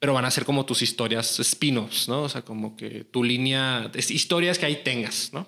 pero 0.00 0.12
van 0.12 0.24
a 0.24 0.30
ser 0.32 0.44
como 0.44 0.66
tus 0.66 0.82
historias 0.82 1.38
spin-offs, 1.38 2.08
¿no? 2.08 2.22
O 2.22 2.28
sea, 2.28 2.42
como 2.42 2.76
que 2.76 3.04
tu 3.04 3.22
línea, 3.22 3.88
historias 3.94 4.58
que 4.58 4.66
ahí 4.66 4.80
tengas, 4.82 5.30
¿no? 5.32 5.46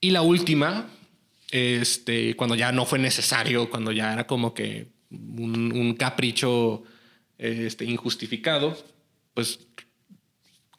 Y 0.00 0.10
la 0.10 0.22
última, 0.22 0.88
este, 1.52 2.34
cuando 2.34 2.56
ya 2.56 2.72
no 2.72 2.86
fue 2.86 2.98
necesario, 2.98 3.70
cuando 3.70 3.92
ya 3.92 4.12
era 4.12 4.26
como 4.26 4.52
que 4.52 4.88
un, 5.10 5.70
un 5.70 5.94
capricho 5.94 6.82
este, 7.38 7.84
injustificado, 7.84 8.76
pues 9.32 9.60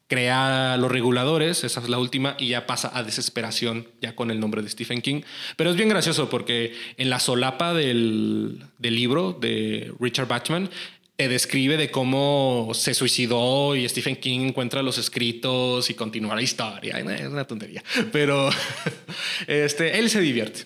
crea 0.07 0.77
los 0.77 0.91
reguladores, 0.91 1.63
esa 1.63 1.81
es 1.81 1.89
la 1.89 1.99
última, 1.99 2.35
y 2.39 2.49
ya 2.49 2.65
pasa 2.65 2.91
a 2.93 3.03
desesperación, 3.03 3.87
ya 4.01 4.15
con 4.15 4.31
el 4.31 4.39
nombre 4.39 4.61
de 4.61 4.69
Stephen 4.69 5.01
King. 5.01 5.21
Pero 5.55 5.69
es 5.69 5.75
bien 5.75 5.89
gracioso 5.89 6.29
porque 6.29 6.73
en 6.97 7.09
la 7.09 7.19
solapa 7.19 7.73
del, 7.73 8.63
libro 8.79 9.33
de 9.33 9.93
Richard 9.99 10.27
Bachman, 10.27 10.69
te 11.17 11.27
describe 11.27 11.77
de 11.77 11.89
cómo 11.89 12.71
se 12.73 12.93
suicidó 12.93 13.75
y 13.75 13.89
Stephen 13.89 14.17
King 14.17 14.41
encuentra 14.41 14.83
los 14.83 14.99
escritos 14.99 15.89
y 15.89 15.95
continúa 15.95 16.35
la 16.35 16.43
historia. 16.43 16.99
Es 16.99 17.27
una 17.27 17.45
tontería, 17.45 17.83
pero 18.11 18.49
este, 19.47 19.97
él 19.97 20.11
se 20.11 20.21
divierte. 20.21 20.65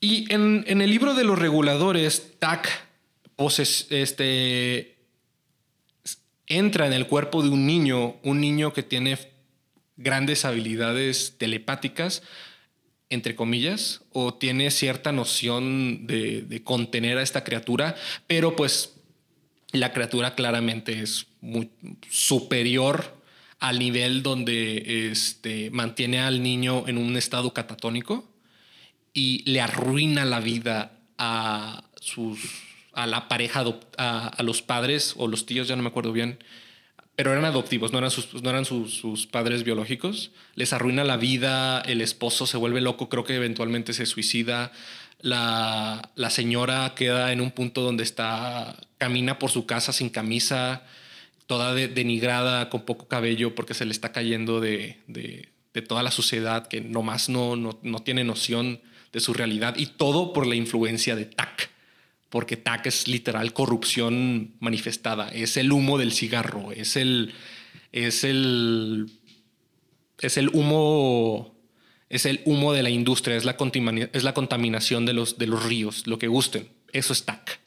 Y 0.00 0.32
en, 0.32 0.64
en 0.66 0.80
el 0.80 0.90
libro 0.90 1.14
de 1.14 1.24
los 1.24 1.38
reguladores, 1.38 2.32
Tac 2.38 2.68
este, 3.90 4.94
entra 6.58 6.86
en 6.86 6.92
el 6.92 7.06
cuerpo 7.06 7.42
de 7.42 7.48
un 7.48 7.66
niño, 7.66 8.16
un 8.22 8.40
niño 8.40 8.72
que 8.72 8.82
tiene 8.82 9.18
grandes 9.96 10.44
habilidades 10.44 11.36
telepáticas, 11.38 12.22
entre 13.08 13.34
comillas, 13.34 14.02
o 14.12 14.34
tiene 14.34 14.70
cierta 14.70 15.12
noción 15.12 16.06
de, 16.06 16.62
contener 16.64 17.18
a 17.18 17.22
esta 17.22 17.44
criatura, 17.44 17.94
pero 18.26 18.56
pues 18.56 18.94
la 19.72 19.92
criatura 19.92 20.34
claramente 20.34 21.02
es 21.02 21.26
muy 21.40 21.70
superior 22.10 23.20
al 23.58 23.78
nivel 23.78 24.22
donde 24.22 25.10
este, 25.10 25.70
mantiene 25.70 26.20
al 26.20 26.42
niño 26.42 26.84
en 26.88 26.98
un 26.98 27.16
estado 27.16 27.52
catatónico 27.52 28.28
y 29.14 29.42
le 29.50 29.60
arruina 29.60 30.24
la 30.24 30.40
vida 30.40 30.98
a 31.18 31.84
sus 32.00 32.40
a 32.92 33.06
la 33.06 33.28
pareja, 33.28 33.64
a, 33.96 34.42
los 34.42 34.62
padres 34.62 35.14
o 35.16 35.28
los 35.28 35.46
tíos, 35.46 35.68
ya 35.68 35.76
no 35.76 35.82
me 35.82 35.88
acuerdo 35.88 36.12
bien, 36.12 36.38
pero 37.16 37.32
eran 37.32 37.44
adoptivos, 37.44 37.92
no 37.92 37.98
eran, 37.98 38.10
sus, 38.10 38.42
no 38.42 38.50
eran 38.50 38.64
sus, 38.64 39.26
padres 39.30 39.64
biológicos. 39.64 40.30
Les 40.54 40.72
arruina 40.72 41.04
la 41.04 41.16
vida, 41.16 41.80
el 41.80 42.00
esposo 42.00 42.46
se 42.46 42.56
vuelve 42.56 42.80
loco, 42.80 43.08
creo 43.08 43.24
que 43.24 43.36
eventualmente 43.36 43.92
se 43.92 44.06
suicida. 44.06 44.72
La, 45.20 46.10
la 46.16 46.30
señora 46.30 46.94
queda 46.96 47.32
en 47.32 47.40
un 47.40 47.52
punto 47.52 47.82
donde 47.82 48.02
está, 48.02 48.76
camina 48.98 49.38
por 49.38 49.50
su 49.50 49.66
casa 49.66 49.92
sin 49.92 50.08
camisa, 50.08 50.84
toda 51.46 51.74
denigrada, 51.74 52.70
con 52.70 52.84
poco 52.84 53.08
cabello, 53.08 53.54
porque 53.54 53.74
se 53.74 53.84
le 53.84 53.92
está 53.92 54.10
cayendo 54.12 54.60
de, 54.60 54.98
de, 55.06 55.48
toda 55.82 56.02
la 56.02 56.10
sociedad 56.10 56.66
que 56.66 56.80
nomás 56.80 57.28
no, 57.28 57.56
no, 57.56 57.78
no 57.82 57.98
tiene 58.00 58.24
noción 58.24 58.80
de 59.12 59.20
su 59.20 59.32
realidad 59.34 59.76
y 59.76 59.86
todo 59.86 60.32
por 60.32 60.46
la 60.46 60.54
influencia 60.54 61.14
de 61.14 61.26
TAC 61.26 61.71
porque 62.32 62.56
TAC 62.56 62.86
es 62.86 63.08
literal 63.08 63.52
corrupción 63.52 64.54
manifestada, 64.58 65.28
es 65.28 65.58
el 65.58 65.70
humo 65.70 65.98
del 65.98 66.12
cigarro, 66.12 66.72
es 66.72 66.96
el, 66.96 67.34
es 67.92 68.24
el, 68.24 69.10
es 70.18 70.38
el 70.38 70.48
humo, 70.48 71.54
es 72.08 72.24
el 72.24 72.40
humo 72.46 72.72
de 72.72 72.82
la 72.82 72.88
industria, 72.88 73.36
es 73.36 73.44
la, 73.44 73.54
es 74.14 74.24
la 74.24 74.32
contaminación 74.32 75.04
de 75.04 75.12
los, 75.12 75.36
de 75.36 75.46
los 75.46 75.62
ríos, 75.62 76.06
lo 76.06 76.18
que 76.18 76.26
gusten, 76.26 76.70
eso 76.94 77.12
es 77.12 77.26
TAC. 77.26 77.60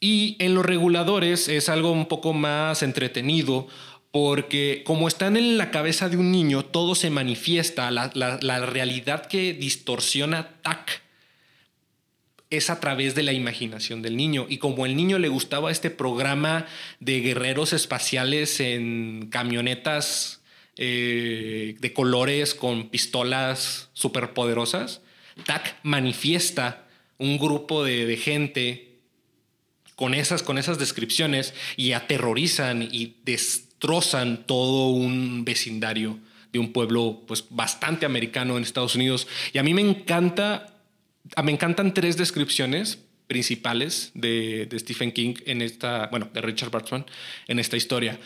Y 0.00 0.34
en 0.40 0.56
los 0.56 0.66
reguladores 0.66 1.46
es 1.46 1.68
algo 1.68 1.92
un 1.92 2.06
poco 2.06 2.32
más 2.32 2.82
entretenido 2.82 3.68
porque 4.10 4.82
como 4.84 5.06
están 5.06 5.36
en 5.36 5.58
la 5.58 5.70
cabeza 5.70 6.08
de 6.08 6.16
un 6.16 6.32
niño, 6.32 6.64
todo 6.64 6.96
se 6.96 7.10
manifiesta, 7.10 7.92
la, 7.92 8.10
la, 8.14 8.40
la 8.42 8.66
realidad 8.66 9.26
que 9.26 9.52
distorsiona 9.52 10.60
TAC 10.62 11.08
es 12.50 12.68
a 12.68 12.80
través 12.80 13.14
de 13.14 13.22
la 13.22 13.32
imaginación 13.32 14.02
del 14.02 14.16
niño. 14.16 14.46
Y 14.48 14.58
como 14.58 14.84
el 14.84 14.96
niño 14.96 15.18
le 15.18 15.28
gustaba 15.28 15.70
este 15.70 15.90
programa 15.90 16.66
de 16.98 17.20
guerreros 17.20 17.72
espaciales 17.72 18.60
en 18.60 19.28
camionetas 19.30 20.42
eh, 20.76 21.76
de 21.78 21.92
colores 21.92 22.54
con 22.54 22.88
pistolas 22.90 23.90
superpoderosas, 23.92 25.00
TAC 25.46 25.76
manifiesta 25.82 26.86
un 27.18 27.38
grupo 27.38 27.84
de, 27.84 28.16
gente 28.16 28.98
con 29.94 30.14
esas, 30.14 30.42
con 30.42 30.58
esas 30.58 30.78
descripciones 30.78 31.54
y 31.76 31.92
aterrorizan 31.92 32.82
y 32.82 33.16
destrozan 33.24 34.46
todo 34.46 34.88
un 34.88 35.44
vecindario 35.44 36.18
de 36.52 36.58
un 36.58 36.72
pueblo 36.72 37.22
pues 37.26 37.44
bastante 37.50 38.06
americano 38.06 38.56
en 38.56 38.62
Estados 38.62 38.94
Unidos. 38.94 39.28
Y 39.52 39.58
a 39.58 39.62
mí 39.62 39.74
me 39.74 39.82
encanta, 39.82 40.79
me 41.42 41.52
encantan 41.52 41.94
tres 41.94 42.16
descripciones 42.16 42.98
principales 43.26 44.10
de, 44.14 44.68
Stephen 44.78 45.12
King 45.12 45.34
en 45.46 45.62
esta, 45.62 46.08
bueno, 46.08 46.28
de 46.32 46.40
Richard 46.40 46.70
Bartman 46.70 47.06
en 47.46 47.58
esta 47.58 47.76
historia. 47.76 48.18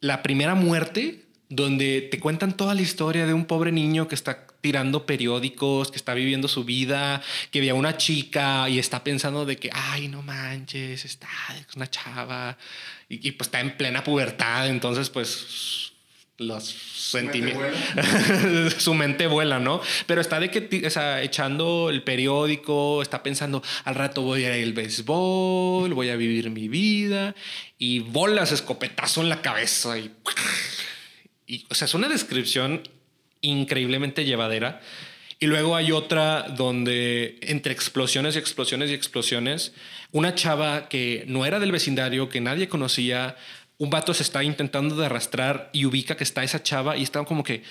La 0.00 0.22
primera 0.22 0.54
muerte, 0.54 1.26
donde 1.48 2.00
te 2.10 2.18
cuentan 2.18 2.56
toda 2.56 2.74
la 2.74 2.80
historia 2.80 3.26
de 3.26 3.34
un 3.34 3.44
pobre 3.44 3.72
niño 3.72 4.08
que 4.08 4.14
está 4.14 4.46
tirando 4.62 5.04
periódicos, 5.04 5.90
que 5.90 5.98
está 5.98 6.14
viviendo 6.14 6.48
su 6.48 6.64
vida, 6.64 7.20
que 7.50 7.60
ve 7.60 7.70
a 7.70 7.74
una 7.74 7.98
chica 7.98 8.68
y 8.70 8.78
está 8.78 9.04
pensando 9.04 9.44
de 9.44 9.56
que, 9.58 9.68
ay, 9.70 10.08
no 10.08 10.22
manches, 10.22 11.04
está, 11.04 11.28
es 11.58 11.76
una 11.76 11.90
chava, 11.90 12.56
y, 13.08 13.28
y 13.28 13.32
pues 13.32 13.48
está 13.48 13.60
en 13.60 13.76
plena 13.76 14.02
pubertad, 14.02 14.68
entonces 14.68 15.10
pues 15.10 15.91
los 16.42 16.64
sentimientos. 16.64 17.66
su 18.78 18.94
mente 18.94 19.26
vuela, 19.26 19.58
¿no? 19.58 19.80
Pero 20.06 20.20
está 20.20 20.40
de 20.40 20.50
que, 20.50 20.86
o 20.86 20.90
sea, 20.90 21.22
echando 21.22 21.90
el 21.90 22.02
periódico, 22.02 23.02
está 23.02 23.22
pensando, 23.22 23.62
al 23.84 23.94
rato 23.94 24.22
voy 24.22 24.44
a 24.44 24.56
ir 24.56 24.64
al 24.64 24.72
béisbol, 24.72 25.94
voy 25.94 26.10
a 26.10 26.16
vivir 26.16 26.50
mi 26.50 26.68
vida, 26.68 27.34
y 27.78 28.00
bolas, 28.00 28.52
escopetazo 28.52 29.22
en 29.22 29.28
la 29.28 29.42
cabeza, 29.42 29.98
y, 29.98 30.10
y 31.46 31.64
o 31.68 31.74
sea, 31.74 31.86
es 31.86 31.94
una 31.94 32.08
descripción 32.08 32.82
increíblemente 33.40 34.24
llevadera. 34.24 34.80
Y 35.42 35.46
luego 35.46 35.74
hay 35.74 35.90
otra 35.90 36.42
donde 36.56 37.36
entre 37.42 37.72
explosiones 37.72 38.36
y 38.36 38.38
explosiones 38.38 38.90
y 38.90 38.94
explosiones, 38.94 39.72
una 40.12 40.36
chava 40.36 40.88
que 40.88 41.24
no 41.26 41.44
era 41.44 41.58
del 41.58 41.72
vecindario, 41.72 42.28
que 42.28 42.40
nadie 42.40 42.68
conocía, 42.68 43.34
un 43.82 43.90
vato 43.90 44.14
se 44.14 44.22
está 44.22 44.44
intentando 44.44 44.94
de 44.94 45.06
arrastrar 45.06 45.68
y 45.72 45.86
ubica 45.86 46.16
que 46.16 46.22
está 46.22 46.44
esa 46.44 46.62
chava 46.62 46.96
y 46.96 47.02
está 47.02 47.24
como 47.24 47.42
que, 47.42 47.64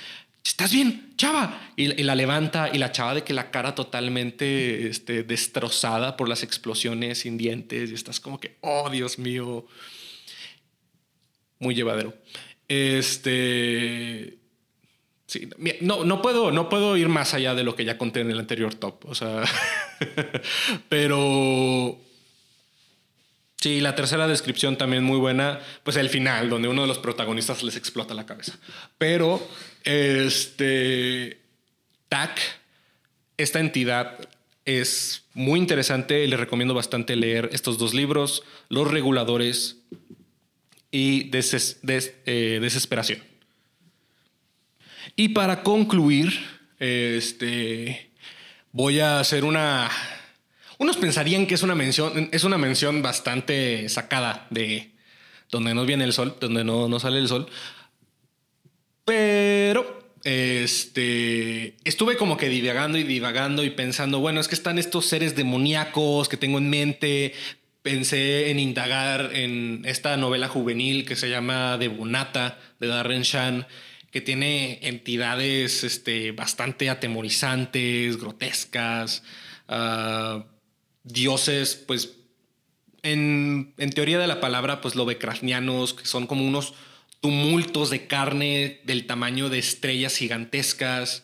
¿estás 0.44 0.74
bien, 0.74 1.14
chava? 1.16 1.72
Y, 1.78 1.88
la 2.04 2.16
levanta 2.16 2.70
y 2.74 2.80
la 2.80 2.92
chava 2.92 3.14
de 3.14 3.24
que 3.24 3.34
la 3.34 3.50
cara 3.50 3.76
totalmente 3.76 4.90
este, 4.90 5.24
destrozada 5.24 6.18
por 6.18 6.28
las 6.28 6.44
explosiones 6.44 7.20
sin 7.20 7.38
dientes 7.38 7.92
y 7.92 7.94
estás 7.94 8.20
como 8.20 8.42
que, 8.42 8.58
oh, 8.60 8.90
Dios 8.90 9.20
mío. 9.20 9.66
Muy 11.60 11.76
llevadero. 11.76 12.14
Este... 12.68 14.38
Sí, 15.28 15.48
no, 15.80 16.04
no, 16.04 16.22
puedo, 16.22 16.52
no 16.52 16.68
puedo 16.68 16.98
ir 16.98 17.08
más 17.08 17.34
allá 17.34 17.56
de 17.56 17.64
lo 17.64 17.74
que 17.74 17.86
ya 17.86 17.98
conté 17.98 18.20
en 18.20 18.32
el 18.32 18.40
anterior 18.40 18.74
top. 18.74 19.06
O 19.06 19.16
sea, 19.16 19.46
pero 20.90 21.98
Sí, 23.62 23.80
la 23.80 23.96
tercera 23.96 24.28
descripción 24.28 24.76
también 24.76 25.04
muy 25.04 25.20
buena, 25.20 25.60
pues 25.84 25.96
el 25.96 26.10
final, 26.10 26.50
donde 26.50 26.68
uno 26.68 26.82
de 26.82 26.88
los 26.88 26.98
protagonistas 26.98 27.62
les 27.62 27.76
explota 27.76 28.16
la 28.16 28.26
cabeza. 28.26 28.58
Pero, 28.98 29.48
este, 29.84 31.40
TAC, 32.10 32.42
esta 33.38 33.60
entidad 33.60 34.18
es 34.66 35.26
muy 35.36 35.60
interesante 35.60 36.24
y 36.24 36.28
les 36.28 36.40
recomiendo 36.40 36.74
bastante 36.74 37.16
leer 37.16 37.50
estos 37.54 37.78
dos 37.78 37.94
libros, 37.94 38.42
Los 38.68 38.90
Reguladores 38.90 39.78
y 40.90 41.30
eh, 41.32 42.60
Desesperación. 42.60 43.24
Y 45.16 45.30
para 45.30 45.62
concluir, 45.62 46.34
este, 46.80 48.10
voy 48.72 49.02
a 49.02 49.20
hacer 49.20 49.44
una 49.44 49.88
unos 50.82 50.98
pensarían 50.98 51.46
que 51.46 51.54
es 51.54 51.62
una 51.62 51.76
mención, 51.76 52.30
es 52.32 52.44
una 52.44 52.58
mención 52.58 53.04
bastante 53.04 53.88
sacada 53.88 54.48
de 54.50 54.90
donde 55.52 55.76
no 55.76 55.86
viene 55.86 56.06
el 56.06 56.12
sol, 56.12 56.36
donde 56.42 56.64
no, 56.64 56.90
no 56.90 57.00
sale 57.00 57.20
el 57.20 57.28
sol. 57.28 57.48
Pero 59.06 60.16
este, 60.24 61.76
estuve 61.84 62.18
como 62.18 62.36
que 62.36 62.50
divagando 62.50 62.98
y 62.98 63.04
divagando 63.04 63.64
y 63.64 63.70
pensando, 63.70 64.22
bueno, 64.22 64.40
es 64.40 64.48
que 64.48 64.56
están 64.56 64.80
estos 64.80 65.06
seres 65.06 65.36
demoníacos 65.36 66.28
que 66.28 66.38
tengo 66.38 66.58
en 66.58 66.72
mente. 66.72 67.34
Pensé 67.84 68.50
en 68.50 68.58
indagar 68.58 69.36
en 69.36 69.84
esta 69.86 70.18
novela 70.18 70.48
juvenil 70.48 71.06
que 71.06 71.16
se 71.16 71.30
llama 71.30 71.78
De 71.78 71.90
Bonata, 71.90 72.58
de 72.80 72.88
Darren 72.88 73.22
Shan, 73.22 73.68
que 74.10 74.22
tiene 74.22 74.80
entidades 74.82 75.84
este, 75.84 76.32
bastante 76.32 76.90
atemorizantes, 76.90 78.18
grotescas. 78.18 79.22
Uh, 79.68 80.42
dioses, 81.04 81.76
pues, 81.76 82.18
en, 83.04 83.74
teoría 83.94 84.20
de 84.20 84.28
la 84.28 84.40
palabra, 84.40 84.82
pues 84.82 84.96
lovecraftianos, 84.96 85.94
que 85.94 86.06
son 86.06 86.28
como 86.28 86.46
unos 86.46 86.74
tumultos 87.20 87.90
de 87.90 88.08
carne 88.08 88.82
del 88.84 89.06
tamaño 89.06 89.50
de 89.50 89.60
estrellas 89.60 90.16
gigantescas. 90.16 91.24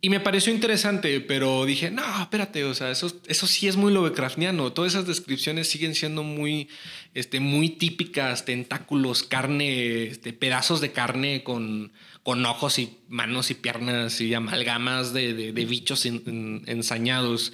Y 0.00 0.10
me 0.10 0.20
pareció 0.20 0.52
interesante, 0.52 1.20
pero 1.20 1.64
dije, 1.64 1.90
no, 1.90 2.22
espérate, 2.22 2.64
o 2.64 2.74
sea, 2.74 2.90
eso, 2.90 3.10
eso 3.26 3.46
sí 3.46 3.66
es 3.66 3.76
muy 3.76 3.92
lovecraftiano. 3.92 4.72
Todas 4.72 4.92
esas 4.92 5.06
descripciones 5.06 5.68
siguen 5.68 5.94
siendo 5.94 6.22
muy, 6.22 6.68
este, 7.14 7.40
muy 7.40 7.70
típicas, 7.70 8.44
tentáculos, 8.44 9.22
carne, 9.22 10.04
este, 10.04 10.32
pedazos 10.32 10.80
de 10.80 10.92
carne 10.92 11.42
con, 11.42 11.92
con 12.22 12.44
ojos 12.44 12.78
y 12.78 12.98
manos 13.08 13.50
y 13.50 13.54
piernas 13.54 14.20
y 14.20 14.34
amalgamas 14.34 15.12
de, 15.12 15.52
bichos 15.52 16.06
ensañados. 16.06 17.52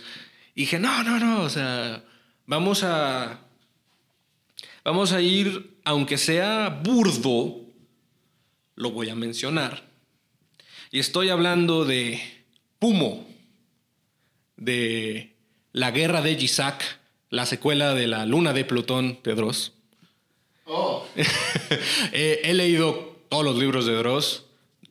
Y 0.54 0.62
dije, 0.62 0.78
no, 0.78 1.02
no, 1.02 1.18
no, 1.18 1.42
o 1.42 1.48
sea, 1.48 2.04
vamos 2.46 2.82
a, 2.84 3.40
vamos 4.84 5.12
a 5.12 5.20
ir, 5.20 5.78
aunque 5.84 6.18
sea 6.18 6.68
burdo, 6.68 7.60
lo 8.74 8.90
voy 8.90 9.08
a 9.08 9.14
mencionar. 9.14 9.88
Y 10.90 10.98
estoy 10.98 11.30
hablando 11.30 11.84
de 11.84 12.20
Pumo, 12.78 13.26
de 14.56 15.34
La 15.72 15.90
Guerra 15.90 16.20
de 16.20 16.36
Gisac, 16.36 17.00
la 17.30 17.46
secuela 17.46 17.94
de 17.94 18.06
La 18.06 18.26
Luna 18.26 18.52
de 18.52 18.64
Plutón 18.64 19.20
de 19.24 19.34
Dross. 19.34 19.72
Oh. 20.66 21.06
he 22.12 22.52
leído 22.52 23.24
todos 23.30 23.44
los 23.44 23.56
libros 23.56 23.86
de 23.86 23.94
Dross, 23.94 24.44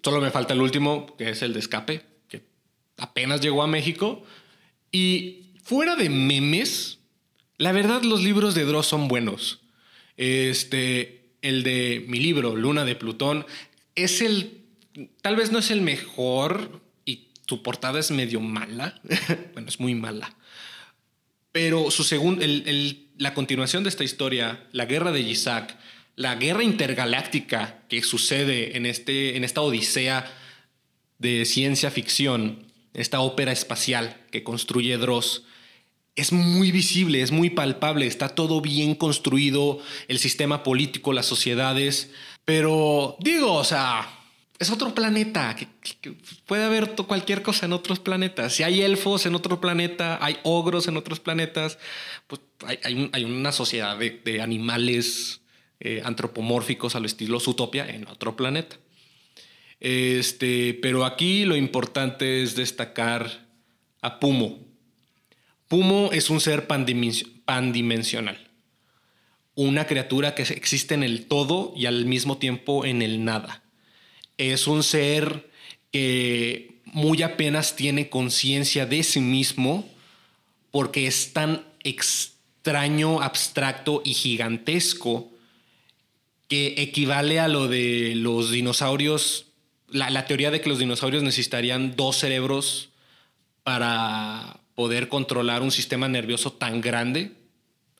solo 0.03 0.19
me 0.19 0.31
falta 0.31 0.53
el 0.53 0.61
último, 0.61 1.15
que 1.17 1.29
es 1.29 1.43
el 1.43 1.53
de 1.53 1.59
Escape, 1.59 2.01
que 2.27 2.41
apenas 2.97 3.41
llegó 3.41 3.61
a 3.61 3.67
México. 3.67 4.23
Y 4.91 5.40
fuera 5.63 5.95
de 5.95 6.09
memes, 6.09 6.99
la 7.57 7.71
verdad 7.71 8.03
los 8.03 8.23
libros 8.23 8.55
de 8.55 8.65
Dross 8.65 8.87
son 8.87 9.07
buenos. 9.07 9.61
Este, 10.17 11.21
el 11.41 11.63
de 11.63 12.05
mi 12.07 12.19
libro, 12.19 12.55
Luna 12.55 12.85
de 12.85 12.95
Plutón, 12.95 13.45
es 13.95 14.21
el, 14.21 14.61
tal 15.21 15.35
vez 15.35 15.51
no 15.51 15.59
es 15.59 15.71
el 15.71 15.81
mejor 15.81 16.81
y 17.05 17.29
su 17.47 17.63
portada 17.63 17.99
es 17.99 18.11
medio 18.11 18.39
mala, 18.39 19.01
bueno, 19.53 19.69
es 19.69 19.79
muy 19.79 19.95
mala, 19.95 20.35
pero 21.51 21.91
su 21.91 22.03
segundo, 22.03 22.45
la 23.17 23.33
continuación 23.33 23.83
de 23.83 23.89
esta 23.89 24.03
historia, 24.03 24.67
la 24.71 24.85
guerra 24.85 25.11
de 25.11 25.21
Isaac, 25.21 25.77
la 26.15 26.35
guerra 26.35 26.63
intergaláctica 26.63 27.83
que 27.89 28.03
sucede 28.03 28.77
en, 28.77 28.85
este, 28.85 29.37
en 29.37 29.43
esta 29.43 29.61
odisea 29.61 30.31
de 31.17 31.45
ciencia 31.45 31.91
ficción, 31.91 32.70
esta 32.93 33.21
ópera 33.21 33.51
espacial 33.51 34.25
que 34.31 34.43
construye 34.43 34.97
Dross, 34.97 35.43
es 36.15 36.33
muy 36.33 36.71
visible, 36.71 37.21
es 37.21 37.31
muy 37.31 37.49
palpable, 37.49 38.05
está 38.05 38.29
todo 38.29 38.61
bien 38.61 38.95
construido, 38.95 39.79
el 40.07 40.19
sistema 40.19 40.63
político, 40.63 41.13
las 41.13 41.25
sociedades, 41.25 42.11
pero 42.43 43.15
digo, 43.19 43.53
o 43.53 43.63
sea, 43.63 44.09
es 44.59 44.69
otro 44.69 44.93
planeta, 44.93 45.55
que, 45.55 45.67
puede 46.45 46.63
haber 46.63 46.95
cualquier 47.07 47.41
cosa 47.41 47.65
en 47.65 47.73
otros 47.73 47.99
planetas. 47.99 48.53
Si 48.53 48.63
hay 48.63 48.81
elfos 48.81 49.25
en 49.25 49.33
otro 49.33 49.59
planeta, 49.59 50.19
hay 50.21 50.37
ogros 50.43 50.87
en 50.87 50.97
otros 50.97 51.19
planetas, 51.19 51.79
pues 52.27 52.41
hay, 52.83 53.23
una 53.23 53.51
sociedad 53.51 53.97
de, 53.97 54.41
animales 54.41 55.41
eh, 55.79 56.01
antropomórficos 56.05 56.95
al 56.95 57.05
estilo 57.05 57.39
Zootopia 57.39 57.87
en 57.89 58.07
otro 58.07 58.35
planeta. 58.35 58.77
Este, 59.81 60.79
pero 60.81 61.03
aquí 61.03 61.43
lo 61.43 61.57
importante 61.57 62.41
es 62.41 62.55
destacar 62.55 63.47
a 64.01 64.19
Pumo, 64.19 64.71
Pumo 65.71 66.11
es 66.11 66.29
un 66.29 66.41
ser 66.41 66.67
pandimensional, 66.67 68.37
una 69.55 69.87
criatura 69.87 70.35
que 70.35 70.41
existe 70.41 70.95
en 70.95 71.01
el 71.01 71.27
todo 71.27 71.71
y 71.77 71.85
al 71.85 72.03
mismo 72.03 72.39
tiempo 72.39 72.83
en 72.83 73.01
el 73.01 73.23
nada. 73.23 73.63
Es 74.37 74.67
un 74.67 74.83
ser 74.83 75.49
que 75.89 76.81
muy 76.83 77.23
apenas 77.23 77.77
tiene 77.77 78.09
conciencia 78.09 78.85
de 78.85 79.01
sí 79.01 79.21
mismo 79.21 79.89
porque 80.71 81.07
es 81.07 81.31
tan 81.31 81.63
extraño, 81.85 83.21
abstracto 83.21 84.01
y 84.03 84.13
gigantesco 84.13 85.31
que 86.49 86.75
equivale 86.79 87.39
a 87.39 87.47
lo 87.47 87.69
de 87.69 88.11
los 88.15 88.51
dinosaurios, 88.51 89.50
la, 89.91 90.09
la 90.09 90.25
teoría 90.25 90.51
de 90.51 90.61
que 90.61 90.69
los 90.69 90.79
dinosaurios 90.79 91.23
necesitarían 91.23 91.95
dos 91.95 92.17
cerebros 92.17 92.89
para 93.63 94.61
poder 94.75 95.09
controlar 95.09 95.61
un 95.61 95.71
sistema 95.71 96.07
nervioso 96.07 96.53
tan 96.53 96.81
grande, 96.81 97.33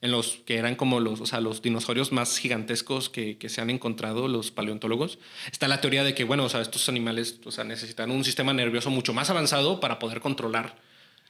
en 0.01 0.11
los 0.11 0.39
que 0.45 0.57
eran 0.57 0.75
como 0.75 0.99
los, 0.99 1.21
o 1.21 1.25
sea, 1.27 1.41
los 1.41 1.61
dinosaurios 1.61 2.11
más 2.11 2.39
gigantescos 2.39 3.09
que, 3.09 3.37
que, 3.37 3.49
se 3.49 3.61
han 3.61 3.69
encontrado 3.69 4.27
los 4.27 4.49
paleontólogos, 4.49 5.19
está 5.51 5.67
la 5.67 5.79
teoría 5.79 6.03
de 6.03 6.15
que, 6.15 6.23
bueno, 6.23 6.45
o 6.45 6.49
sea, 6.49 6.61
estos 6.61 6.89
animales 6.89 7.39
o 7.45 7.51
sea, 7.51 7.63
necesitan 7.63 8.09
un 8.09 8.23
sistema 8.23 8.51
nervioso 8.51 8.89
mucho 8.89 9.13
más 9.13 9.29
avanzado 9.29 9.79
para 9.79 9.99
poder 9.99 10.19
controlar 10.19 10.75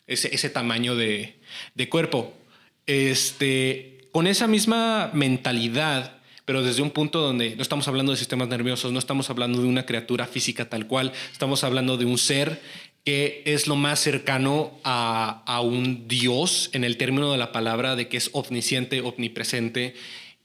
ese, 0.08 0.34
ese 0.34 0.50
tamaño 0.50 0.96
de, 0.96 1.40
de 1.76 1.90
cuerpo. 1.90 2.34
Este, 2.86 4.08
con 4.12 4.26
esa 4.26 4.48
misma 4.48 5.12
mentalidad, 5.14 6.21
pero 6.52 6.64
desde 6.64 6.82
un 6.82 6.92
punto 6.92 7.22
donde 7.22 7.56
no 7.56 7.62
estamos 7.62 7.88
hablando 7.88 8.12
de 8.12 8.18
sistemas 8.18 8.50
nerviosos, 8.50 8.92
no 8.92 9.00
estamos 9.00 9.30
hablando 9.30 9.62
de 9.62 9.70
una 9.70 9.86
criatura 9.86 10.28
física 10.28 10.68
tal 10.68 10.86
cual, 10.86 11.14
estamos 11.32 11.64
hablando 11.64 11.96
de 11.96 12.04
un 12.04 12.18
ser 12.18 12.62
que 13.06 13.42
es 13.46 13.68
lo 13.68 13.78
más 13.78 14.02
cercano 14.02 14.78
a, 14.84 15.62
un 15.64 16.10
Dios 16.10 16.70
en 16.74 16.84
el 16.84 16.98
término 16.98 17.32
de 17.32 17.38
la 17.38 17.54
palabra, 17.54 17.96
de 17.96 18.10
que 18.10 18.18
es 18.18 18.32
omnisciente, 18.34 19.00
omnipresente 19.00 19.96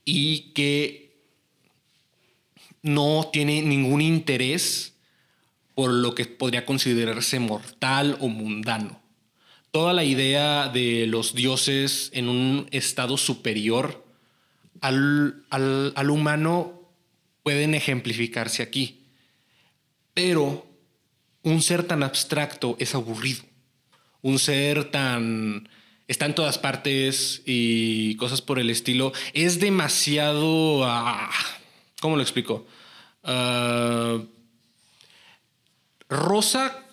y 0.04 0.52
que 0.52 1.10
no 2.82 3.28
tiene 3.32 3.62
ningún 3.62 4.00
interés 4.00 4.94
por 5.74 5.90
lo 5.90 6.14
que 6.14 6.26
podría 6.26 6.64
considerarse 6.64 7.40
mortal 7.40 8.16
o 8.20 8.28
mundano. 8.28 9.00
Toda 9.72 9.92
la 9.92 10.04
idea 10.04 10.68
de 10.68 11.08
los 11.08 11.34
dioses 11.34 12.10
en 12.14 12.28
un 12.28 12.68
estado 12.70 13.16
superior 13.16 14.05
al, 14.86 15.92
al 15.94 16.10
humano 16.10 16.90
pueden 17.42 17.74
ejemplificarse 17.74 18.62
aquí, 18.62 19.04
pero 20.14 20.66
un 21.42 21.62
ser 21.62 21.84
tan 21.84 22.02
abstracto 22.02 22.76
es 22.80 22.94
aburrido. 22.94 23.44
Un 24.22 24.38
ser 24.38 24.90
tan... 24.90 25.68
está 26.08 26.26
en 26.26 26.34
todas 26.34 26.58
partes 26.58 27.42
y 27.46 28.16
cosas 28.16 28.42
por 28.42 28.58
el 28.58 28.70
estilo. 28.70 29.12
Es 29.32 29.60
demasiado... 29.60 30.84
Ah, 30.84 31.30
¿Cómo 32.00 32.16
lo 32.16 32.22
explico? 32.22 32.66
Ah, 33.22 34.18
rosa 36.08 36.84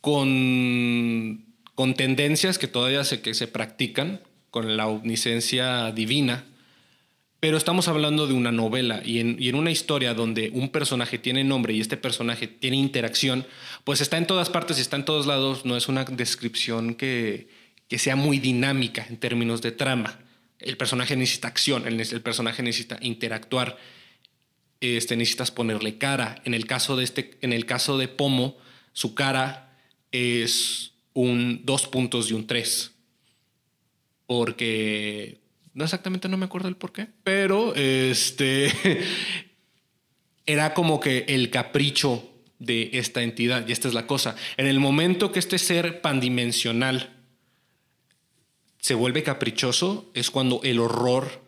con, 0.00 1.44
con 1.74 1.94
tendencias 1.94 2.58
que 2.58 2.68
todavía 2.68 3.02
se, 3.02 3.20
que 3.20 3.34
se 3.34 3.48
practican, 3.48 4.20
con 4.50 4.76
la 4.76 4.86
omniscencia 4.86 5.90
divina 5.90 6.44
pero 7.40 7.56
estamos 7.56 7.86
hablando 7.86 8.26
de 8.26 8.34
una 8.34 8.50
novela 8.50 9.00
y 9.04 9.20
en, 9.20 9.54
una 9.54 9.70
historia 9.70 10.12
donde 10.12 10.50
un 10.52 10.70
personaje 10.70 11.18
tiene 11.18 11.44
nombre 11.44 11.72
y 11.72 11.80
este 11.80 11.96
personaje 11.96 12.48
tiene 12.48 12.76
interacción, 12.76 13.46
pues 13.84 14.00
está 14.00 14.18
en 14.18 14.26
todas 14.26 14.50
partes 14.50 14.78
y 14.78 14.80
está 14.80 14.96
en 14.96 15.04
todos 15.04 15.26
lados. 15.26 15.64
No 15.64 15.76
es 15.76 15.88
una 15.88 16.04
descripción 16.04 16.96
que, 16.96 17.48
sea 17.90 18.16
muy 18.16 18.40
dinámica 18.40 19.06
en 19.08 19.18
términos 19.18 19.62
de 19.62 19.70
trama. 19.70 20.18
El 20.58 20.76
personaje 20.76 21.16
necesita 21.16 21.46
acción, 21.46 21.86
el, 21.86 22.20
personaje 22.22 22.62
necesita 22.64 22.98
interactuar, 23.00 23.78
este, 24.80 25.16
necesitas 25.16 25.52
ponerle 25.52 25.96
cara. 25.96 26.42
En 26.44 26.54
el, 26.54 26.66
caso 26.66 26.96
de 26.96 27.04
este, 27.04 27.38
en 27.40 27.52
el 27.52 27.66
caso 27.66 27.98
de 27.98 28.08
Pomo, 28.08 28.56
su 28.92 29.14
cara 29.14 29.78
es 30.10 30.92
un 31.14 31.60
dos 31.64 31.86
puntos 31.86 32.32
y 32.32 32.34
un 32.34 32.48
tres. 32.48 32.90
Porque 34.26 35.38
no 35.74 35.84
exactamente 35.84 36.28
no 36.28 36.36
me 36.36 36.46
acuerdo 36.46 36.68
el 36.68 36.76
por 36.76 36.92
qué, 36.92 37.08
pero 37.24 37.74
este 37.74 38.72
era 40.46 40.74
como 40.74 41.00
que 41.00 41.24
el 41.28 41.50
capricho 41.50 42.28
de 42.58 42.90
esta 42.94 43.22
entidad. 43.22 43.66
Y 43.68 43.72
esta 43.72 43.88
es 43.88 43.94
la 43.94 44.06
cosa. 44.06 44.36
En 44.56 44.66
el 44.66 44.80
momento 44.80 45.32
que 45.32 45.38
este 45.38 45.58
ser 45.58 46.00
pandimensional 46.00 47.14
se 48.80 48.94
vuelve 48.94 49.22
caprichoso, 49.22 50.10
es 50.14 50.30
cuando 50.30 50.60
el 50.62 50.78
horror 50.78 51.42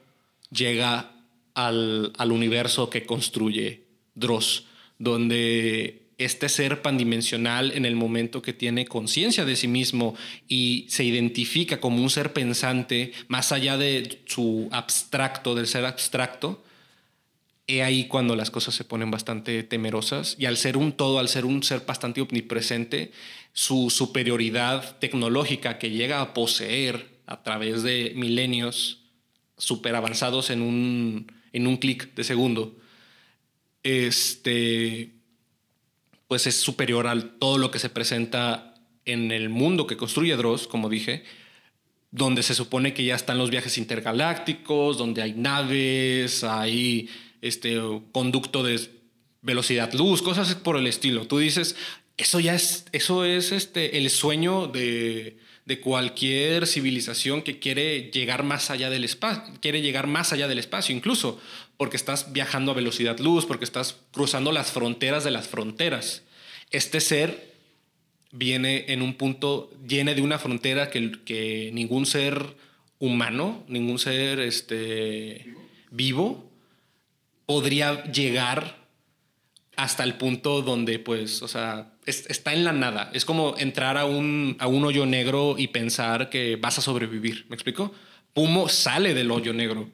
llega 0.51 1.13
al, 1.55 2.13
al 2.19 2.33
universo 2.33 2.91
que 2.91 3.07
construye 3.07 3.85
Dross, 4.15 4.67
donde 4.99 6.10
este 6.21 6.51
ser 6.51 6.83
pandimensional 6.83 7.73
en 7.73 7.87
el 7.87 7.97
momento 7.97 8.43
que 8.43 8.53
tiene 8.53 8.85
conciencia 8.85 9.47
de 9.47 9.57
sí 9.57 9.69
mismo 9.69 10.15
y 10.49 10.85
se 10.91 11.03
identifica 11.03 11.81
como 11.81 12.03
un 12.03 12.11
ser 12.11 12.35
pensante 12.35 13.13
más 13.29 13.53
allá 13.53 13.79
de 13.79 14.21
su 14.27 14.69
abstracto, 14.71 15.55
del 15.55 15.67
ser 15.67 15.87
abstracto, 15.87 16.63
he 17.67 17.83
ahí 17.83 18.07
cuando 18.07 18.37
las 18.37 18.51
cosas 18.51 18.75
se 18.75 18.85
ponen 18.85 19.11
bastante 19.11 19.63
temerosas 19.63 20.37
y 20.39 20.45
al 20.45 20.59
ser 20.59 20.77
un 20.77 20.93
todo, 20.93 21.21
al 21.21 21.29
ser 21.31 21.47
un 21.47 21.63
ser 21.63 21.87
bastante 21.87 22.21
omnipresente, 22.21 23.13
su 23.55 23.89
superioridad 23.89 24.99
tecnológica 24.99 25.79
que 25.79 25.89
llega 25.89 26.21
a 26.21 26.35
poseer 26.35 27.21
a 27.25 27.43
través 27.43 27.83
de 27.83 28.13
milenios 28.15 29.05
super 29.57 29.95
avanzados 29.95 30.51
en 30.51 30.61
un, 30.61 31.33
en 31.55 31.67
un 31.67 31.79
clic 31.79 32.15
de 32.15 32.25
segundo, 32.25 32.77
este 33.83 35.20
pues 36.31 36.47
es 36.47 36.61
superior 36.61 37.09
a 37.09 37.21
todo 37.41 37.59
lo 37.59 37.73
que 37.73 37.81
se 37.81 37.91
presenta 37.91 38.77
en 39.05 39.33
el 39.33 39.49
mundo 39.49 39.89
que 39.89 39.97
construye 39.97 40.37
Dross, 40.37 40.69
como 40.69 40.89
dije, 40.89 41.25
donde 42.13 42.45
se 42.45 42.55
supone 42.55 42.95
que 42.95 43.03
ya 43.05 43.17
están 43.17 43.37
los 43.37 43.51
viajes 43.51 43.77
intergalácticos, 43.79 44.97
donde 44.97 45.23
hay 45.23 45.33
naves, 45.33 46.45
hay 46.45 47.09
este 47.41 47.81
conducto 48.13 48.63
de 48.63 48.79
velocidad 49.43 49.93
luz, 49.93 50.23
cosas 50.23 50.55
por 50.55 50.77
el 50.77 50.87
estilo. 50.87 51.27
Tú 51.27 51.39
dices, 51.39 51.75
eso 52.17 52.39
ya 52.39 52.55
es, 52.55 52.85
eso 52.93 53.25
es 53.25 53.51
este, 53.51 53.99
el 53.99 54.09
sueño 54.09 54.69
de, 54.69 55.37
de 55.67 55.81
cualquier 55.81 56.67
civilización 56.67 57.43
que 57.43 57.59
quiere 57.59 58.11
llegar 58.11 58.43
más 58.43 58.71
allá 58.71 58.91
del 58.91 59.05
espacio, 59.05 59.55
quiere 59.61 59.83
llegar 59.83 60.07
más 60.07 60.33
allá 60.33 60.49
del 60.49 60.59
espacio 60.59 60.95
incluso, 60.95 61.41
porque 61.77 61.97
estás 61.97 62.33
viajando 62.33 62.73
a 62.73 62.75
velocidad 62.75 63.19
luz, 63.19 63.47
porque 63.47 63.65
estás 63.65 63.97
cruzando 64.13 64.53
las 64.53 64.73
fronteras 64.73 65.25
de 65.25 65.31
las 65.31 65.49
fronteras. 65.49 66.23
Este 66.71 67.01
ser 67.01 67.55
viene 68.33 68.87
en 68.89 69.03
un 69.03 69.15
punto, 69.15 69.71
viene 69.81 70.15
de 70.15 70.23
una 70.23 70.39
frontera 70.39 70.91
que, 70.91 71.13
que 71.25 71.71
ningún 71.73 72.07
ser 72.07 72.57
humano, 72.99 73.65
ningún 73.67 73.99
ser 73.99 74.41
este, 74.41 75.55
vivo 75.91 76.51
podría 77.47 78.05
llegar 78.05 78.80
hasta 79.83 80.05
el 80.05 80.15
punto 80.15 80.63
donde, 80.63 80.99
pues, 80.99 81.43
o 81.43 81.49
sea, 81.49 81.93
está 82.07 82.53
en 82.53 82.65
la 82.65 82.73
nada. 82.73 83.11
Es 83.13 83.25
como 83.25 83.55
entrar 83.59 83.97
a 83.97 84.05
un, 84.05 84.57
a 84.59 84.67
un 84.67 84.85
hoyo 84.85 85.07
negro 85.07 85.57
y 85.59 85.69
pensar 85.69 86.31
que 86.31 86.57
vas 86.57 86.79
a 86.79 86.83
sobrevivir. 86.83 87.47
¿Me 87.49 87.55
explico? 87.55 87.93
Pumo 88.33 88.69
sale 88.69 89.15
del 89.15 89.31
hoyo 89.31 89.53
negro 89.53 89.91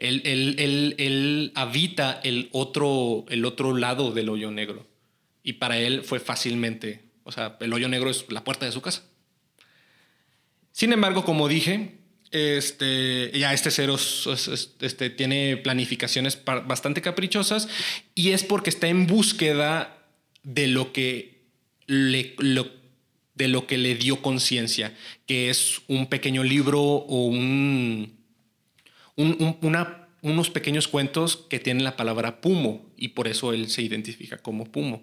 él, 0.00 1.52
habita 1.54 2.20
el 2.24 2.48
otro, 2.52 3.24
el 3.28 3.44
otro 3.44 3.76
lado 3.76 4.12
del 4.12 4.28
hoyo 4.28 4.50
negro. 4.50 4.86
Y 5.42 5.54
para 5.54 5.78
él 5.78 6.02
fue 6.02 6.20
fácilmente, 6.20 7.04
o 7.24 7.32
sea, 7.32 7.56
el 7.60 7.72
hoyo 7.72 7.88
negro 7.88 8.10
es 8.10 8.26
la 8.30 8.44
puerta 8.44 8.66
de 8.66 8.72
su 8.72 8.80
casa. 8.80 9.04
Sin 10.72 10.92
embargo, 10.92 11.24
como 11.24 11.48
dije, 11.48 11.98
este, 12.30 13.36
ya 13.36 13.52
este 13.52 13.70
cero 13.70 13.96
este, 13.96 15.10
tiene 15.10 15.56
planificaciones 15.56 16.38
bastante 16.44 17.02
caprichosas 17.02 17.68
y 18.14 18.30
es 18.30 18.44
porque 18.44 18.70
está 18.70 18.88
en 18.88 19.06
búsqueda 19.06 20.06
de 20.42 20.68
lo 20.68 20.92
que 20.92 21.40
le, 21.86 22.36
de 23.34 23.48
lo 23.48 23.66
que 23.66 23.78
le 23.78 23.96
dio 23.96 24.22
conciencia, 24.22 24.96
que 25.26 25.50
es 25.50 25.82
un 25.88 26.06
pequeño 26.06 26.44
libro 26.44 26.80
o 26.80 27.26
unos 30.22 30.50
pequeños 30.50 30.88
cuentos 30.88 31.36
que 31.36 31.58
tienen 31.58 31.84
la 31.84 31.96
palabra 31.96 32.40
Pumo 32.40 32.90
y 32.96 33.08
por 33.08 33.26
eso 33.26 33.52
él 33.52 33.68
se 33.70 33.82
identifica 33.82 34.38
como 34.38 34.66
Pumo. 34.66 35.02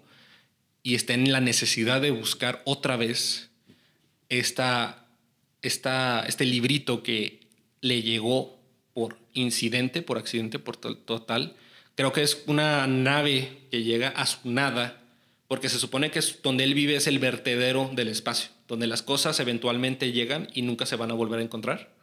Y 0.82 0.94
está 0.94 1.12
en 1.12 1.30
la 1.30 1.40
necesidad 1.40 2.00
de 2.00 2.10
buscar 2.10 2.62
otra 2.64 2.96
vez 2.96 3.50
esta, 4.28 5.07
esta, 5.62 6.24
este 6.26 6.44
librito 6.44 7.02
que 7.02 7.40
le 7.80 8.02
llegó 8.02 8.58
por 8.94 9.18
incidente, 9.34 10.02
por 10.02 10.18
accidente, 10.18 10.58
por 10.58 10.76
total. 10.76 11.56
Creo 11.94 12.12
que 12.12 12.22
es 12.22 12.44
una 12.46 12.86
nave 12.86 13.66
que 13.70 13.82
llega 13.82 14.08
a 14.08 14.26
su 14.26 14.38
nada, 14.44 15.02
porque 15.46 15.68
se 15.68 15.78
supone 15.78 16.10
que 16.10 16.18
es 16.18 16.40
donde 16.42 16.64
él 16.64 16.74
vive 16.74 16.96
es 16.96 17.06
el 17.06 17.18
vertedero 17.18 17.90
del 17.94 18.08
espacio, 18.08 18.50
donde 18.66 18.86
las 18.86 19.02
cosas 19.02 19.40
eventualmente 19.40 20.12
llegan 20.12 20.48
y 20.54 20.62
nunca 20.62 20.86
se 20.86 20.96
van 20.96 21.10
a 21.10 21.14
volver 21.14 21.40
a 21.40 21.42
encontrar 21.42 21.98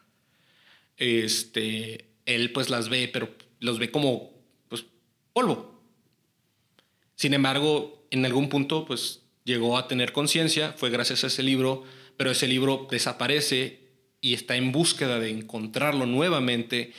este, 0.97 2.05
él 2.25 2.51
pues 2.51 2.69
las 2.69 2.89
ve, 2.89 3.09
pero 3.11 3.29
los 3.59 3.79
ve 3.79 3.91
como 3.91 4.31
pues, 4.69 4.85
polvo. 5.33 5.81
Sin 7.15 7.33
embargo, 7.33 8.05
en 8.11 8.25
algún 8.25 8.49
punto 8.49 8.85
pues 8.85 9.21
llegó 9.43 9.77
a 9.77 9.87
tener 9.87 10.11
conciencia, 10.11 10.73
fue 10.73 10.89
gracias 10.89 11.23
a 11.23 11.27
ese 11.27 11.43
libro, 11.43 11.83
pero 12.17 12.32
ese 12.32 12.47
libro 12.47 12.88
desaparece 12.89 13.80
y 14.21 14.34
está 14.34 14.56
en 14.56 14.71
búsqueda 14.71 15.19
de 15.19 15.30
encontrarlo 15.30 16.06
nuevamente 16.06 16.93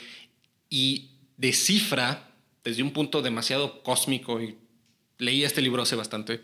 y 0.69 1.11
descifra 1.37 2.31
desde 2.63 2.83
un 2.83 2.91
punto 2.91 3.21
demasiado 3.21 3.83
cósmico, 3.83 4.41
y 4.41 4.55
leí 5.17 5.43
este 5.43 5.61
libro 5.61 5.83
hace 5.83 5.95
bastante, 5.95 6.41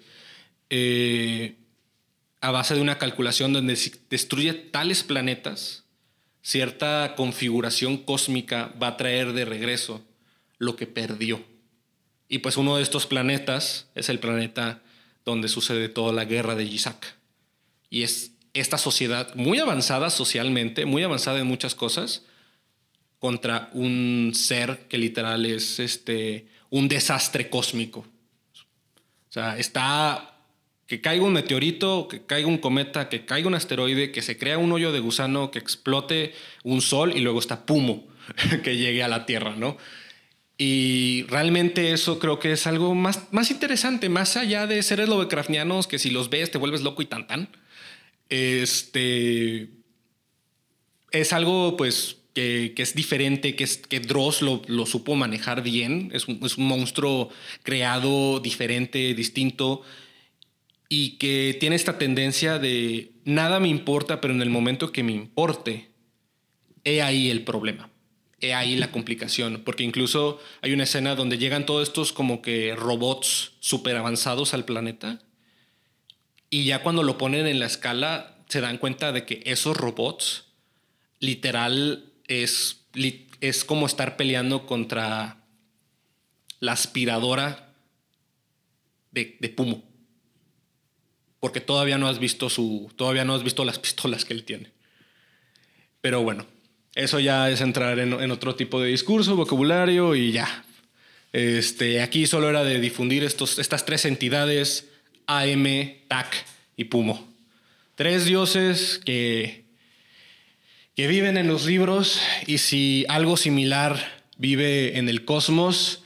eh, 0.69 1.55
a 2.41 2.51
base 2.51 2.75
de 2.75 2.81
una 2.81 2.97
calculación 2.97 3.53
donde 3.53 3.77
destruye 4.09 4.53
tales 4.53 5.03
planetas 5.03 5.83
cierta 6.43 7.15
configuración 7.15 7.97
cósmica 7.97 8.73
va 8.81 8.89
a 8.89 8.97
traer 8.97 9.33
de 9.33 9.45
regreso 9.45 10.05
lo 10.59 10.75
que 10.75 10.85
perdió. 10.85 11.43
Y 12.27 12.39
pues 12.39 12.57
uno 12.57 12.75
de 12.75 12.83
estos 12.83 13.07
planetas 13.07 13.87
es 13.95 14.09
el 14.09 14.19
planeta 14.19 14.83
donde 15.25 15.47
sucede 15.47 15.89
toda 15.89 16.13
la 16.13 16.25
guerra 16.25 16.55
de 16.55 16.67
Yisak. 16.69 17.15
Y 17.89 18.03
es 18.03 18.32
esta 18.53 18.77
sociedad 18.77 19.33
muy 19.35 19.59
avanzada 19.59 20.09
socialmente, 20.09 20.85
muy 20.85 21.03
avanzada 21.03 21.39
en 21.39 21.47
muchas 21.47 21.75
cosas, 21.75 22.23
contra 23.19 23.69
un 23.73 24.33
ser 24.35 24.87
que 24.89 24.97
literal 24.97 25.45
es 25.45 25.79
este, 25.79 26.47
un 26.69 26.87
desastre 26.87 27.49
cósmico. 27.49 27.99
O 28.01 29.31
sea, 29.33 29.57
está 29.57 30.33
que 30.85 31.01
caiga 31.01 31.23
un 31.23 31.33
meteorito, 31.33 32.07
que 32.07 32.25
caiga 32.25 32.47
un 32.47 32.57
cometa, 32.57 33.09
que 33.09 33.25
caiga 33.25 33.47
un 33.47 33.55
asteroide, 33.55 34.11
que 34.11 34.21
se 34.21 34.37
crea 34.37 34.57
un 34.57 34.71
hoyo 34.71 34.91
de 34.91 34.99
gusano, 34.99 35.49
que 35.49 35.59
explote 35.59 36.33
un 36.63 36.81
sol 36.81 37.13
y 37.15 37.21
luego 37.21 37.39
está 37.39 37.65
Pumo 37.65 38.05
que 38.63 38.77
llegue 38.77 39.01
a 39.01 39.07
la 39.07 39.25
Tierra, 39.25 39.55
¿no? 39.55 39.77
Y 40.57 41.23
realmente 41.29 41.93
eso 41.93 42.19
creo 42.19 42.39
que 42.39 42.51
es 42.51 42.67
algo 42.67 42.93
más, 42.93 43.31
más 43.31 43.49
interesante, 43.49 44.07
más 44.09 44.37
allá 44.37 44.67
de 44.67 44.83
seres 44.83 45.09
lovecraftianos 45.09 45.87
que 45.87 45.97
si 45.97 46.11
los 46.11 46.29
ves 46.29 46.51
te 46.51 46.59
vuelves 46.59 46.81
loco 46.81 47.01
y 47.01 47.05
tan 47.05 47.25
tan. 47.25 47.49
Este 48.33 49.69
es 51.11 51.33
algo 51.33 51.77
pues 51.77 52.17
que, 52.33 52.73
es 52.75 52.95
diferente, 52.95 53.55
que, 53.55 53.99
Dross 53.99 54.41
lo, 54.41 54.63
lo 54.65 54.87
supo 54.87 55.13
manejar 55.13 55.61
bien. 55.61 56.09
Es 56.15 56.27
un, 56.27 56.39
es 56.43 56.57
un, 56.57 56.65
monstruo 56.65 57.29
creado 57.61 58.39
diferente, 58.39 59.13
distinto, 59.13 59.83
y 60.89 61.17
que 61.19 61.55
tiene 61.59 61.75
esta 61.75 61.99
tendencia 61.99 62.57
de 62.57 63.11
nada 63.23 63.59
me 63.59 63.67
importa, 63.67 64.19
pero 64.19 64.33
en 64.33 64.41
el 64.41 64.49
momento 64.49 64.91
que 64.91 65.03
me 65.03 65.11
importe, 65.11 65.91
he 66.83 67.03
ahí 67.03 67.29
el 67.29 67.43
problema. 67.43 67.91
He 68.41 68.55
ahí 68.55 68.75
la 68.77 68.91
complicación, 68.91 69.61
porque 69.63 69.83
incluso 69.83 70.39
hay 70.63 70.73
una 70.73 70.85
escena 70.85 71.13
donde 71.13 71.37
llegan 71.37 71.67
todos 71.67 71.87
estos 71.87 72.11
como 72.11 72.41
que 72.41 72.75
robots 72.75 73.51
súper 73.59 73.95
avanzados 73.95 74.55
al 74.55 74.65
planeta 74.65 75.21
y 76.53 76.65
ya 76.65 76.83
cuando 76.83 77.01
lo 77.01 77.17
ponen 77.17 77.47
en 77.47 77.59
la 77.59 77.65
escala 77.65 78.35
se 78.47 78.61
dan 78.61 78.77
cuenta 78.77 79.11
de 79.11 79.25
que 79.25 79.41
esos 79.43 79.75
robots 79.75 80.43
literal 81.19 82.11
es, 82.27 82.85
es 83.41 83.65
como 83.65 83.87
estar 83.87 84.17
peleando 84.17 84.67
contra 84.67 85.37
la 86.59 86.73
aspiradora 86.73 87.73
de, 89.09 89.35
de, 89.39 89.49
Pumo. 89.49 89.83
Porque 91.39 91.59
todavía 91.59 91.97
no 91.97 92.07
has 92.07 92.19
visto 92.19 92.51
su. 92.51 92.91
Todavía 92.97 93.25
no 93.25 93.33
has 93.33 93.43
visto 93.43 93.65
las 93.65 93.79
pistolas 93.87 94.23
que 94.23 94.33
él 94.33 94.43
tiene. 94.43 94.69
Pero 96.01 96.21
bueno, 96.21 96.45
eso 96.93 97.19
ya 97.19 97.49
es 97.49 97.61
entrar 97.61 97.97
en, 97.97 98.13
en 98.13 98.29
otro 98.29 98.53
tipo 98.53 98.79
de 98.79 98.89
discurso, 98.89 99.35
vocabulario 99.35 100.13
y 100.13 100.31
ya. 100.31 100.65
Este, 101.31 102.03
aquí 102.03 102.27
solo 102.27 102.47
era 102.47 102.63
de 102.63 102.79
difundir 102.79 103.23
estos, 103.23 103.57
estas 103.57 103.87
tres 103.87 104.05
entidades, 104.05 104.92
AM, 105.27 105.95
TAC 106.07 106.45
y 106.77 106.85
Pumo. 106.85 107.27
Tres 107.95 108.25
dioses 108.25 108.99
que 109.05 109.63
que 110.95 111.07
viven 111.07 111.37
en 111.37 111.47
los 111.47 111.65
libros 111.65 112.21
y 112.45 112.59
si 112.59 113.05
algo 113.09 113.35
similar 113.37 114.23
vive 114.37 114.97
en 114.97 115.09
el 115.09 115.25
cosmos, 115.25 116.03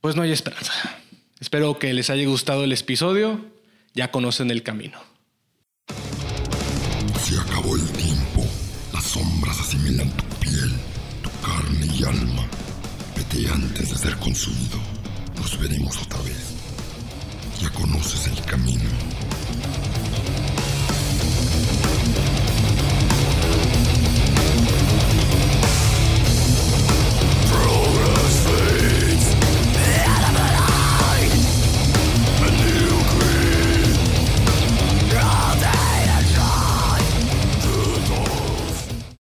pues 0.00 0.14
no 0.14 0.22
hay 0.22 0.32
esperanza. 0.32 0.72
Espero 1.40 1.78
que 1.78 1.94
les 1.94 2.10
haya 2.10 2.26
gustado 2.26 2.64
el 2.64 2.72
episodio, 2.72 3.44
ya 3.94 4.10
conocen 4.10 4.50
el 4.50 4.62
camino. 4.62 5.00
Se 7.20 7.38
acabó 7.38 7.76
el 7.76 7.88
tiempo, 7.92 8.46
las 8.92 9.04
sombras 9.04 9.58
asimilan 9.58 10.10
tu 10.16 10.24
piel, 10.40 10.72
tu 11.22 11.30
carne 11.44 11.86
y 11.98 12.04
alma. 12.04 12.46
Vete 13.16 13.48
antes 13.50 13.90
de 13.90 13.96
ser 13.96 14.16
consumido, 14.16 14.78
nos 15.36 15.58
veremos 15.58 15.96
otra 16.02 16.20
vez. 16.22 16.55
Ya 17.60 17.70
conoces 17.70 18.26
el 18.26 18.42
camino. 18.44 18.90